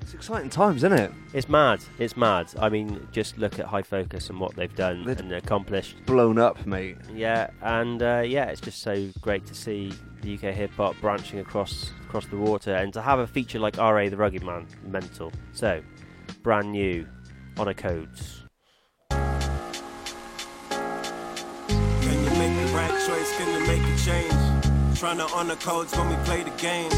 [0.00, 1.10] It's exciting times, isn't it?
[1.34, 1.82] it's mad.
[1.98, 2.52] It's mad.
[2.60, 5.96] I mean, just look at High Focus and what they've done They've and accomplished.
[6.06, 6.96] Blown up, mate.
[7.12, 9.92] Yeah, and uh, yeah, it's just so great to see
[10.22, 13.78] the UK hip hop branching across across the water, and to have a feature like
[13.78, 14.08] R.A.
[14.08, 15.32] the Rugged Man, mental.
[15.52, 15.82] So,
[16.42, 17.06] brand new,
[17.58, 18.35] Honor Codes.
[23.06, 24.98] Can you make a change?
[24.98, 26.90] Trying to honor codes when we play the game.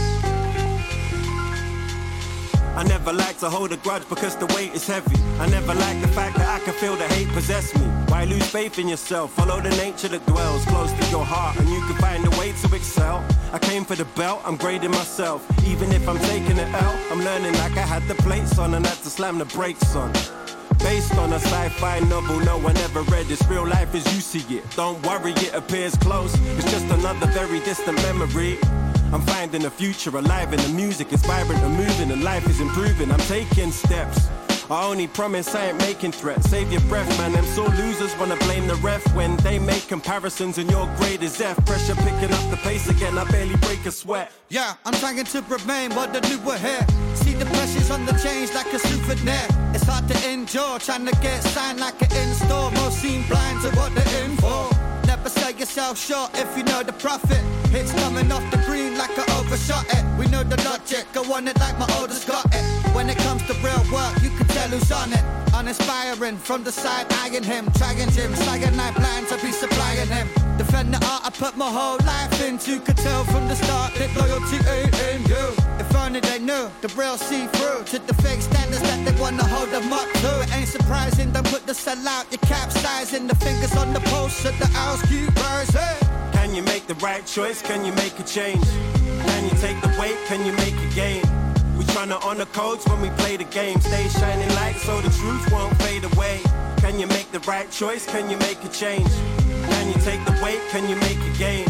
[2.74, 5.16] I never like to hold a grudge because the weight is heavy.
[5.38, 7.84] I never like the fact that I can feel the hate possess me.
[8.08, 9.34] Why lose faith in yourself?
[9.34, 12.52] Follow the nature that dwells close to your heart, and you can find a way
[12.52, 13.22] to excel.
[13.52, 15.46] I came for the belt, I'm grading myself.
[15.66, 18.86] Even if I'm taking it out, I'm learning like I had the plates on and
[18.86, 20.10] had to slam the brakes on.
[20.78, 23.30] Based on a sci-fi novel no one ever read.
[23.30, 24.64] It's real life as you see it.
[24.76, 26.34] Don't worry, it appears close.
[26.56, 28.58] It's just another very distant memory.
[29.12, 32.60] I'm finding the future alive and the music is vibrant and moving and life is
[32.60, 33.10] improving.
[33.10, 34.28] I'm taking steps.
[34.70, 36.50] I only promise I ain't making threats.
[36.50, 37.32] Save your breath, man.
[37.32, 41.40] Them sore losers wanna blame the ref when they make comparisons and your grade is
[41.40, 41.56] F.
[41.64, 43.16] Pressure picking up the pace again.
[43.16, 44.30] I barely break a sweat.
[44.50, 46.86] Yeah, I'm trying to remain what the new were here.
[47.38, 49.46] The pressures on the change like a souvenir.
[49.72, 52.70] It's hard to endure, trying to get signed like an in store.
[52.72, 54.68] Most seem blind to what they're in for.
[55.06, 57.40] Never sell yourself short if you know the profit.
[57.70, 60.04] It's coming off the green like I overshot it.
[60.18, 62.64] We know the logic, I want it like my oldest got it.
[62.94, 65.24] When it comes to real work, you can tell who's on it.
[65.54, 70.28] Uninspiring, from the side eyeing him, trying him, cyanide plans I be supplying him.
[70.56, 74.10] Defend the art I put my whole life into, could tell from the start that
[74.16, 75.44] loyalty ain't in you.
[75.78, 79.44] If only they knew the real see through to the fake standards that they wanna
[79.44, 80.40] hold them up to.
[80.42, 84.44] It ain't surprising, don't put the cell out, you capsizing the fingers on the pulse
[84.44, 85.98] of the owls keep rising.
[86.32, 87.62] Can you make the right choice?
[87.62, 88.64] Can you make a change?
[89.26, 90.16] Can you take the weight?
[90.26, 91.47] Can you make a gain?
[91.78, 93.80] We tryna honor codes when we play the game.
[93.80, 96.40] Stay shining light so the truth won't fade away.
[96.78, 98.04] Can you make the right choice?
[98.04, 99.08] Can you make a change?
[99.70, 100.60] Can you take the weight?
[100.70, 101.66] Can you make a gain?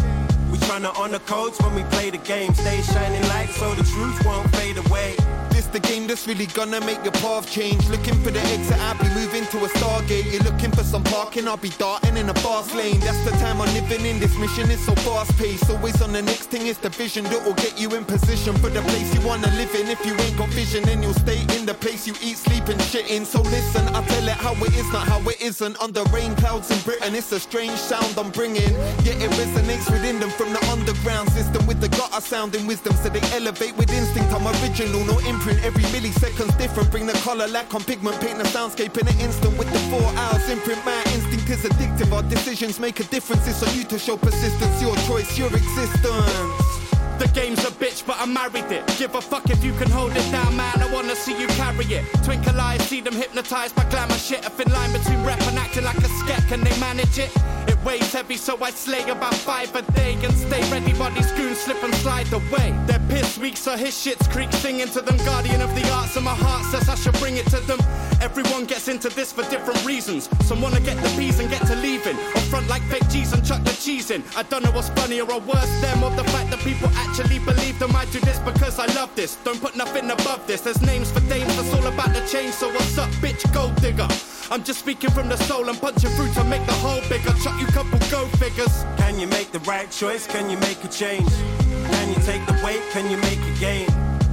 [0.51, 2.55] We tryna honor codes when we play the game.
[2.55, 5.14] Stay shining light so the truth won't fade away.
[5.59, 7.82] This the game that's really gonna make your path change.
[7.89, 10.30] Looking for the exit, I'll be moving to a stargate.
[10.30, 13.01] You're looking for some parking, I'll be darting in a fast lane.
[13.01, 14.20] That's the time I'm living in.
[14.20, 15.68] This mission is so fast paced.
[15.68, 18.70] Always on the next thing, it's the vision that will get you in position for
[18.70, 19.89] the place you wanna live in.
[19.89, 22.80] If you ain't got vision, then you'll stay in the place you eat, sleep, and
[22.82, 23.24] shit in.
[23.24, 25.74] So listen, I tell it how it is, not how it isn't.
[25.82, 28.72] Under rain clouds in Britain, it's a strange sound I'm bringing.
[29.02, 32.94] Yet it resonates within them from the underground system with the gutter sounding wisdom.
[33.02, 34.32] So they elevate with instinct.
[34.32, 35.47] I'm original, no imprint.
[35.64, 36.90] Every millisecond's different.
[36.90, 40.04] Bring the color lack on pigment, paint the soundscape in an instant with the Four
[40.16, 40.84] Owls imprint.
[40.84, 42.12] My instinct is addictive.
[42.12, 43.46] Our decisions make a difference.
[43.48, 44.82] It's on you to show persistence.
[44.82, 46.78] Your choice, your existence.
[47.18, 48.86] The game's a bitch, but I married it.
[48.96, 50.80] Give a fuck if you can hold it down, man.
[50.80, 52.04] I wanna see you carry it.
[52.22, 54.46] Twinkle eyes, see them hypnotized by glamour shit.
[54.46, 56.46] A thin line between rap and acting like a sket.
[56.48, 57.32] Can they manage it?
[57.66, 60.93] It weighs heavy, so I slay about five a day and stay ready.
[60.93, 62.69] Bodies goon slip and slide away.
[62.86, 65.16] They're pissed weak, so his shit's creek singing to them.
[65.24, 67.78] Guardian of the arts, and my heart says I should bring it to them.
[68.20, 70.28] Everyone gets into this for different reasons.
[70.47, 72.16] Some wanna get the bees and get to leaving.
[72.36, 74.23] Or front like fake G's and chuck the cheese in.
[74.36, 77.78] I don't know what's funnier or worse, them or the fact that people actually believe
[77.78, 77.97] them.
[77.97, 79.36] I do this because I love this.
[79.44, 80.60] Don't put nothing above this.
[80.60, 82.52] There's names for dames, that's all about the change.
[82.52, 84.09] So what's up, bitch, gold digger?
[84.50, 87.32] I'm just speaking from the soul and punching through to make the hole bigger.
[87.44, 88.84] Chuck you couple go figures.
[88.96, 90.26] Can you make the right choice?
[90.26, 91.28] Can you make a change?
[91.68, 92.80] Can you take the weight?
[92.90, 93.86] Can you make a gain?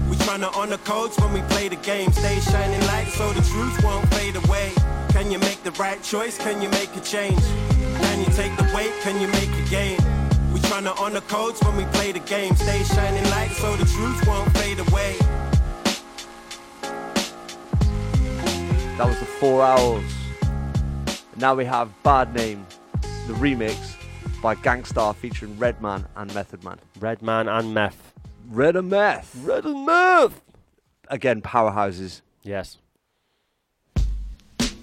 [0.09, 2.13] We tryna honor codes when we play the game.
[2.13, 4.71] Stay shining light so the truth won't fade away.
[5.09, 6.37] Can you make the right choice?
[6.37, 7.43] Can you make a change?
[7.99, 8.93] Can you take the weight?
[9.01, 9.97] Can you make a gain?
[10.53, 12.55] We tryna honor codes when we play the game.
[12.55, 15.17] Stay shining light so the truth won't fade away.
[18.97, 20.03] That was the Four Owls.
[21.35, 22.65] Now we have Bad Name,
[23.27, 23.97] the remix
[24.41, 26.79] by Gang Starr featuring Redman and Method Man.
[27.01, 28.13] Redman and Meth.
[28.49, 29.35] Red and Meth.
[29.43, 30.41] Red and Meth.
[31.09, 32.21] Again, powerhouses.
[32.43, 32.77] Yes.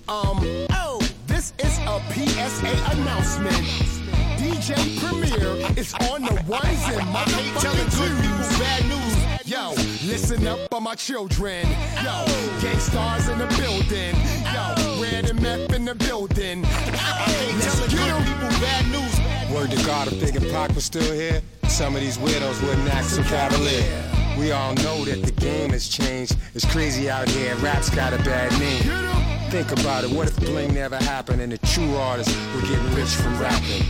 [0.06, 3.56] Um, oh, this is a PSA announcement.
[4.36, 8.58] DJ Premier is on the ones and motherfucking twos.
[8.58, 9.48] Bad news.
[9.48, 9.72] Yo,
[10.12, 11.66] listen up for my children.
[12.04, 12.26] Yo,
[12.60, 14.14] Gang Starr's in the building.
[14.52, 16.66] Yo, red and meth in the building.
[16.66, 18.22] I Let's get 'em.
[18.60, 19.14] Bad news.
[19.50, 22.92] Word to God, if Big and Pac was still here, some of these widows wouldn't
[22.92, 24.04] act so cavalier.
[24.38, 26.36] We all know that the game has changed.
[26.54, 28.82] It's crazy out here, rap's got a bad name.
[29.50, 33.14] Think about it, what if bling never happened and the true artists were getting rich
[33.22, 33.84] from rapping?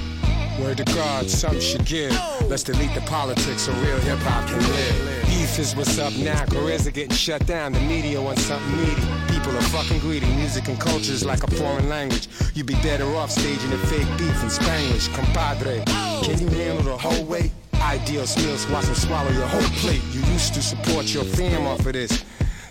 [0.60, 2.12] Word to God, some should give.
[2.48, 5.21] Let's delete the politics so real hip hop can live.
[5.52, 7.74] Beef is what's up now, careers are getting shut down.
[7.74, 9.02] The media wants something meaty.
[9.28, 10.24] People are fucking greedy.
[10.34, 12.26] Music and culture is like a foreign language.
[12.54, 15.08] You'd be better off staging a fake beef in Spanish.
[15.08, 15.84] Compadre,
[16.22, 17.52] can you handle the whole weight?
[17.74, 20.00] Ideal meals, watch them swallow your whole plate.
[20.12, 22.24] You used to support your fam off of this.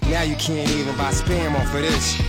[0.10, 2.20] Now you can't even buy spam off of this.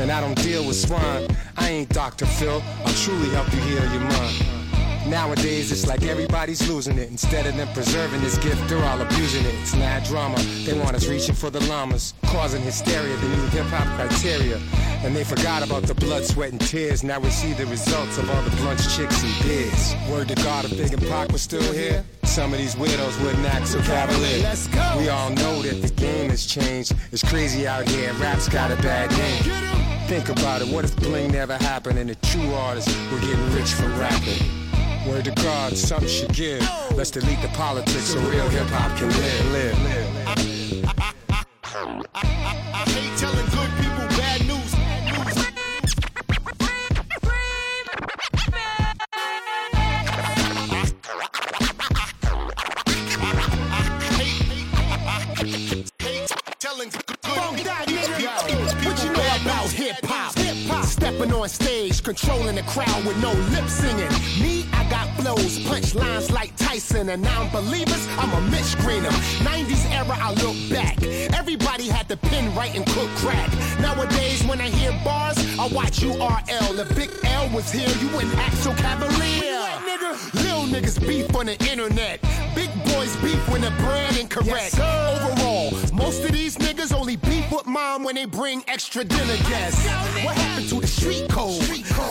[0.00, 1.28] And I don't deal with swine.
[1.56, 2.26] I ain't Dr.
[2.26, 2.60] Phil.
[2.84, 4.61] I'll truly help you heal your mind.
[5.06, 7.10] Nowadays, it's like everybody's losing it.
[7.10, 9.54] Instead of them preserving this gift, they're all abusing it.
[9.60, 10.38] It's mad drama.
[10.64, 14.60] They want us reaching for the llamas, causing hysteria, the new hip hop criteria.
[15.04, 17.02] And they forgot about the blood, sweat, and tears.
[17.02, 19.94] Now we see the results of all the blunts, chicks, and beers.
[20.08, 23.44] Word to God, if Big and Pac was still here, some of these widows wouldn't
[23.46, 24.42] act so cavalier.
[24.42, 24.96] Let's go.
[24.98, 26.94] We all know that the game has changed.
[27.10, 30.08] It's crazy out here, rap's got a bad name.
[30.08, 33.72] Think about it, what if bling never happened and the true artists were getting rich
[33.72, 34.62] from rapping?
[35.06, 36.60] Word to God, some should give.
[36.94, 39.52] Let's delete the politics so real hip hop can live.
[39.52, 40.22] live, live.
[42.14, 44.72] I hate telling good people bad news.
[56.60, 58.08] Telling good people bad news.
[58.84, 60.32] what you know about hip hop?
[60.84, 64.08] Stepping on stage, controlling the crowd with no lip singing.
[64.40, 64.61] Me,
[64.92, 69.08] got flows, punchlines like Tyson, and non-believers, I'm a Mitch Greener.
[69.40, 71.02] 90s era, I look back.
[71.32, 73.48] Everybody had the pen right and cook crack.
[73.80, 76.78] Nowadays, when I hear bars, I watch URL.
[76.78, 79.62] If Big L was here, you wouldn't act so cavalier.
[80.34, 82.20] Little niggas beef on the internet.
[82.54, 84.78] Big boys beef when the brand incorrect.
[84.78, 89.86] Overall, most of these niggas only beef with mom when they bring extra dinner guests.
[90.22, 91.62] What happened to the street code?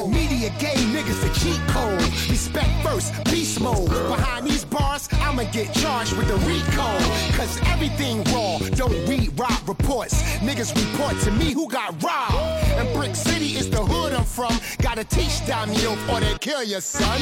[0.10, 2.02] Media gay niggas the cheat code.
[2.30, 3.90] Respect first, beast mode.
[3.90, 6.90] Behind these bars, I'ma get charged with the RICO.
[7.38, 10.22] Cause everything raw, don't read rob reports.
[10.40, 12.71] Niggas report to me who got robbed.
[12.78, 14.54] And Brick City is the hood I'm from.
[14.82, 17.22] Gotta teach down you or they kill your son.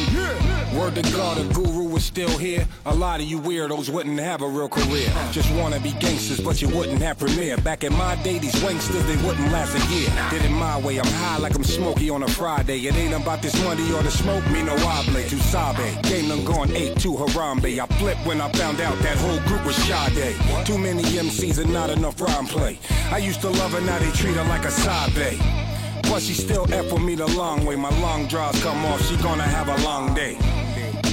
[0.76, 2.68] Word to God, a guru is still here.
[2.86, 5.10] A lot of you weirdos wouldn't have a real career.
[5.32, 7.58] Just wanna be gangsters, but you wouldn't have Premier.
[7.58, 10.10] Back in my day, these wanksters, they wouldn't last a year.
[10.30, 12.80] Did it my way, I'm high like I'm Smokey on a Friday.
[12.80, 15.20] It ain't about this money or the smoke, me no hable.
[15.30, 17.80] To Sabe, game done gone 8 to Harambe.
[17.80, 20.36] I flipped when I found out that whole group was Sade.
[20.66, 22.80] Too many MCs and not enough rhyme play.
[23.12, 25.39] I used to love her, now they treat her like a Sabe.
[26.04, 27.76] Plus, she still F with me the long way.
[27.76, 30.38] My long draws come off, she gonna have a long day.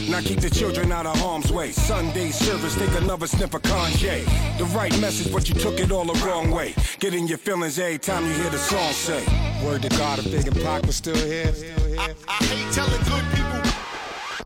[0.08, 1.72] Now keep the children out of harm's way.
[1.72, 4.24] Sunday service, take another sniff of Kanye.
[4.56, 6.74] The right message, but you took it all the wrong way.
[7.00, 9.24] Get in your feelings every time you hear the song say.
[9.64, 11.52] Word to God, if Big and Pac was still here.
[11.98, 13.65] I, I hate telling good people.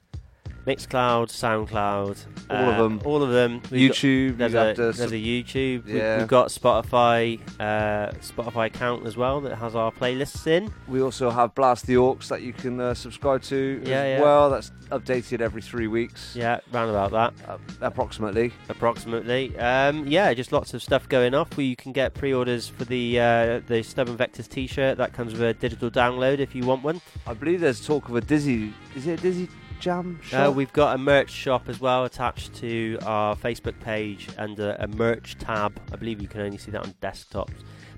[0.66, 2.16] Mixcloud, SoundCloud,
[2.50, 3.00] All of uh, them.
[3.04, 3.60] all of them.
[3.70, 5.84] We've got- YouTube, there's a, there's a YouTube.
[5.86, 6.18] We- Yeah.
[6.18, 10.72] We've got Spotify, uh, Spotify account as well that has our playlists in.
[10.88, 14.22] We also have Blast the Orcs that you can uh, subscribe to Yeah, as yeah.
[14.22, 14.50] well.
[14.50, 16.34] That's updated every three weeks.
[16.34, 17.48] Yeah, round about that.
[17.48, 18.52] Uh, approximately.
[18.68, 19.58] Approximately.
[19.58, 21.56] Um, yeah, just lots of stuff going off.
[21.56, 24.96] Where you can get pre-orders for the uh, the Stubborn Vectors T-shirt.
[24.98, 27.00] That comes with a digital download if you want one.
[27.26, 28.72] I believe there's talk of a Dizzy.
[28.96, 29.48] Is it a Dizzy
[29.80, 34.58] Jam Uh, we've got a merch shop as well attached to our Facebook page and
[34.58, 35.80] a, a merch tab.
[35.92, 37.52] I believe you can only see that on desktops.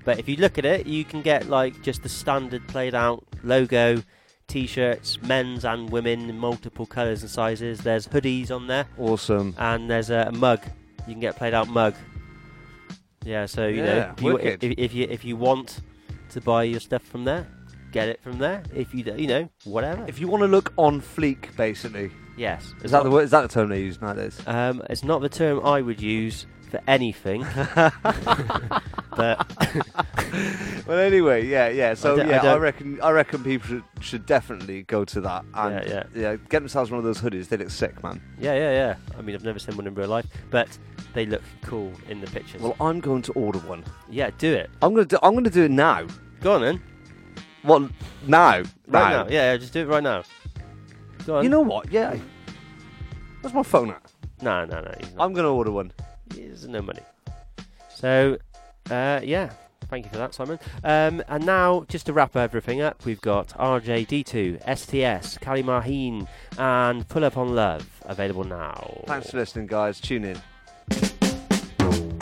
[0.04, 3.24] But if you look at it, you can get like just the standard played out
[3.42, 4.02] logo
[4.46, 7.80] t-shirts, men's and women in multiple colours and sizes.
[7.80, 8.86] There's hoodies on there.
[8.98, 9.54] Awesome.
[9.58, 10.60] And there's a, mug.
[11.06, 11.94] You can get played out mug.
[13.24, 15.80] Yeah, so you Yeah, know if you, if, if you if you want
[16.30, 17.46] to buy your stuff from there,
[17.92, 18.62] get it from there.
[18.74, 20.04] If you d- you know whatever.
[20.08, 22.10] If you want to look on fleek, basically.
[22.36, 22.74] Yes.
[22.82, 23.22] Is that the word?
[23.24, 24.38] Is that the term they use nowadays?
[24.46, 27.40] Um, it's not the term I would use for anything.
[29.16, 29.46] but
[30.86, 31.94] well, anyway, yeah, yeah.
[31.94, 35.20] So I don't- I yeah, I, reckon I reckon people should, should definitely go to
[35.22, 37.48] that and Yeah, yeah, get themselves one of those hoodies.
[37.48, 38.20] They look sick, man.
[38.38, 38.96] yeah, yeah, yeah.
[39.18, 40.76] I mean, I've never seen one in real life, but
[41.14, 42.60] they look cool in the pictures.
[42.60, 43.84] Well, I'm going to order one.
[44.10, 44.68] yeah, do it.
[44.82, 45.18] I'm gonna do.
[45.22, 46.06] I'm gonna do it now.
[46.40, 46.82] Go on then.
[47.66, 47.82] What
[48.26, 48.62] now?
[48.86, 49.26] Right now.
[49.28, 50.22] Yeah, yeah, just do it right now.
[51.26, 51.44] Go on.
[51.44, 51.90] You know what?
[51.90, 52.16] Yeah.
[53.40, 54.12] Where's my phone at?
[54.40, 54.94] No, no, no.
[55.00, 55.24] he's not.
[55.24, 55.92] I'm gonna order one.
[56.28, 57.02] There's no money.
[57.92, 58.38] So,
[58.88, 59.50] uh, yeah.
[59.88, 60.58] Thank you for that, Simon.
[60.84, 66.26] Um, and now, just to wrap everything up, we've got RJD2, STS, Khari Mateen,
[66.58, 69.02] and Pull Up on Love available now.
[69.06, 70.00] Thanks for listening, guys.
[70.00, 70.36] Tune in.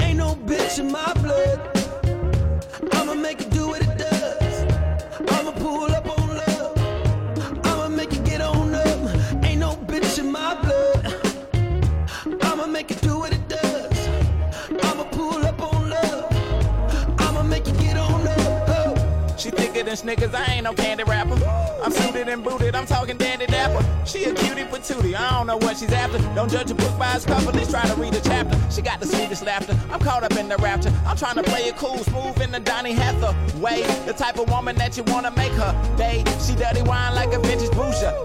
[0.00, 1.60] Ain't no bitch in my blood.
[2.92, 3.53] I'ma make it
[19.84, 21.34] Than Snickers, I ain't no candy rapper.
[21.82, 23.84] I'm suited and booted, I'm talking dandy dapper.
[24.06, 26.16] She a cutie patootie, I don't know what she's after.
[26.34, 28.58] Don't judge a book by its cover, let's try to read a chapter.
[28.70, 30.90] She got the sweetest laughter, I'm caught up in the rapture.
[31.06, 32.94] I'm trying to play it cool, smooth in the Donny
[33.60, 33.82] way.
[34.06, 36.24] The type of woman that you wanna make her day.
[36.40, 37.70] She dirty wine like a vintage.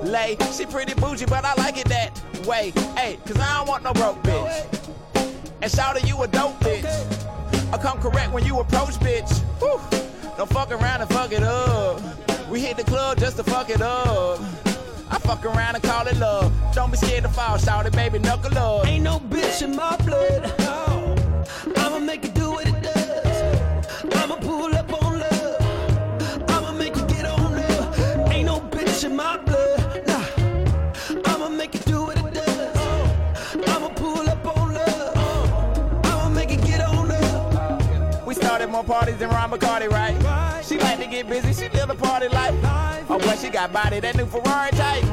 [0.03, 2.72] Lay, she pretty bougie, but I like it that way.
[2.95, 5.44] Hey, cause I don't want no broke bitch.
[5.61, 6.88] And shout you a dope bitch.
[7.73, 9.40] I come correct when you approach, bitch.
[9.60, 10.09] Whew.
[10.40, 12.02] Don't fuck around and fuck it up.
[12.49, 14.40] We hit the club just to fuck it up.
[15.11, 16.53] I fuck around and call it love.
[16.74, 18.88] Don't be scared to fall, shout it, baby, knuckle up.
[18.88, 20.49] Ain't no bitch in my blood.
[21.76, 24.16] I'ma make it do what it does.
[24.16, 26.45] I'ma pull up on love.
[26.48, 27.99] I'ma make it get on up.
[28.32, 29.78] Ain't no bitch in my blood.
[38.84, 40.64] Parties than Ron McCarty, right?
[40.64, 42.56] She like to get busy, she live the party life.
[43.10, 45.03] Oh, boy, she got body, that new Ferrari type.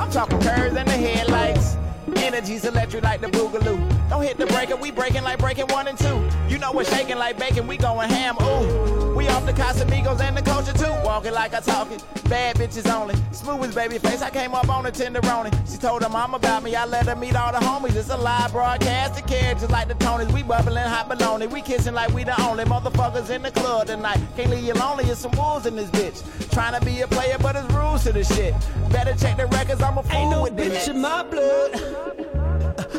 [0.00, 1.76] I'm talking curves and the headlights.
[2.16, 4.08] Energy's electric like the boogaloo.
[4.08, 6.28] Don't hit the breaker, we breaking like breaking one and two.
[6.48, 8.97] You know we're shaking like bacon, we going ham, ooh.
[9.18, 10.94] We off the Casamigos and the culture too.
[11.04, 13.16] Walking like I talking, bad bitches only.
[13.32, 15.50] Smooth as baby face, I came up on a tenderoni.
[15.68, 17.96] She told her mom about me, I let her meet all the homies.
[17.96, 20.32] It's a live broadcast, the characters like the Tonys.
[20.32, 24.20] We bubbling hot baloney, we kissing like we the only motherfuckers in the club tonight.
[24.36, 26.22] Can't leave you lonely, it's some wolves in this bitch.
[26.52, 28.54] Trying to be a player, but it's rules to the shit.
[28.92, 30.86] Better check the records, I'm a fool Ain't no with bitch hits.
[30.86, 31.74] in my blood.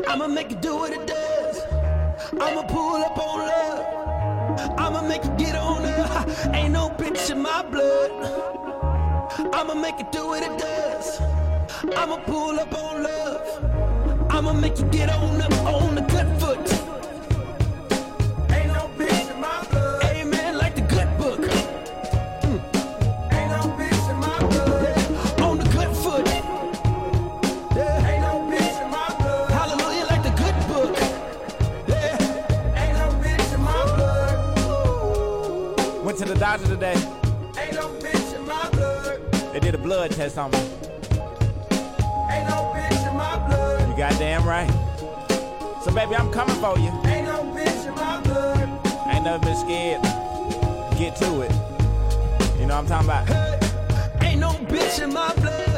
[0.05, 1.61] I'ma make it do what it does.
[2.33, 3.99] I'ma pull up on love.
[4.77, 5.38] I'ma make it get on up.
[6.53, 8.11] Ain't no bitch in my blood.
[9.53, 11.21] I'ma make it do what it does.
[11.95, 14.31] I'ma pull up on love.
[14.31, 16.78] I'ma make you get on up on the good foot.
[36.29, 36.93] the doctor today.
[37.57, 39.19] Ain't no bitch in my blood.
[39.51, 40.59] They did a blood test on me.
[42.29, 43.89] Ain't no bitch in my blood.
[43.89, 44.69] You goddamn right.
[45.83, 46.91] So baby, I'm coming for you.
[47.09, 48.69] Ain't no bitch in my blood.
[49.07, 50.03] I ain't never been scared.
[50.99, 51.51] Get to it.
[52.59, 53.27] You know what I'm talking about?
[54.21, 55.68] Hey, ain't no bitch in my blood.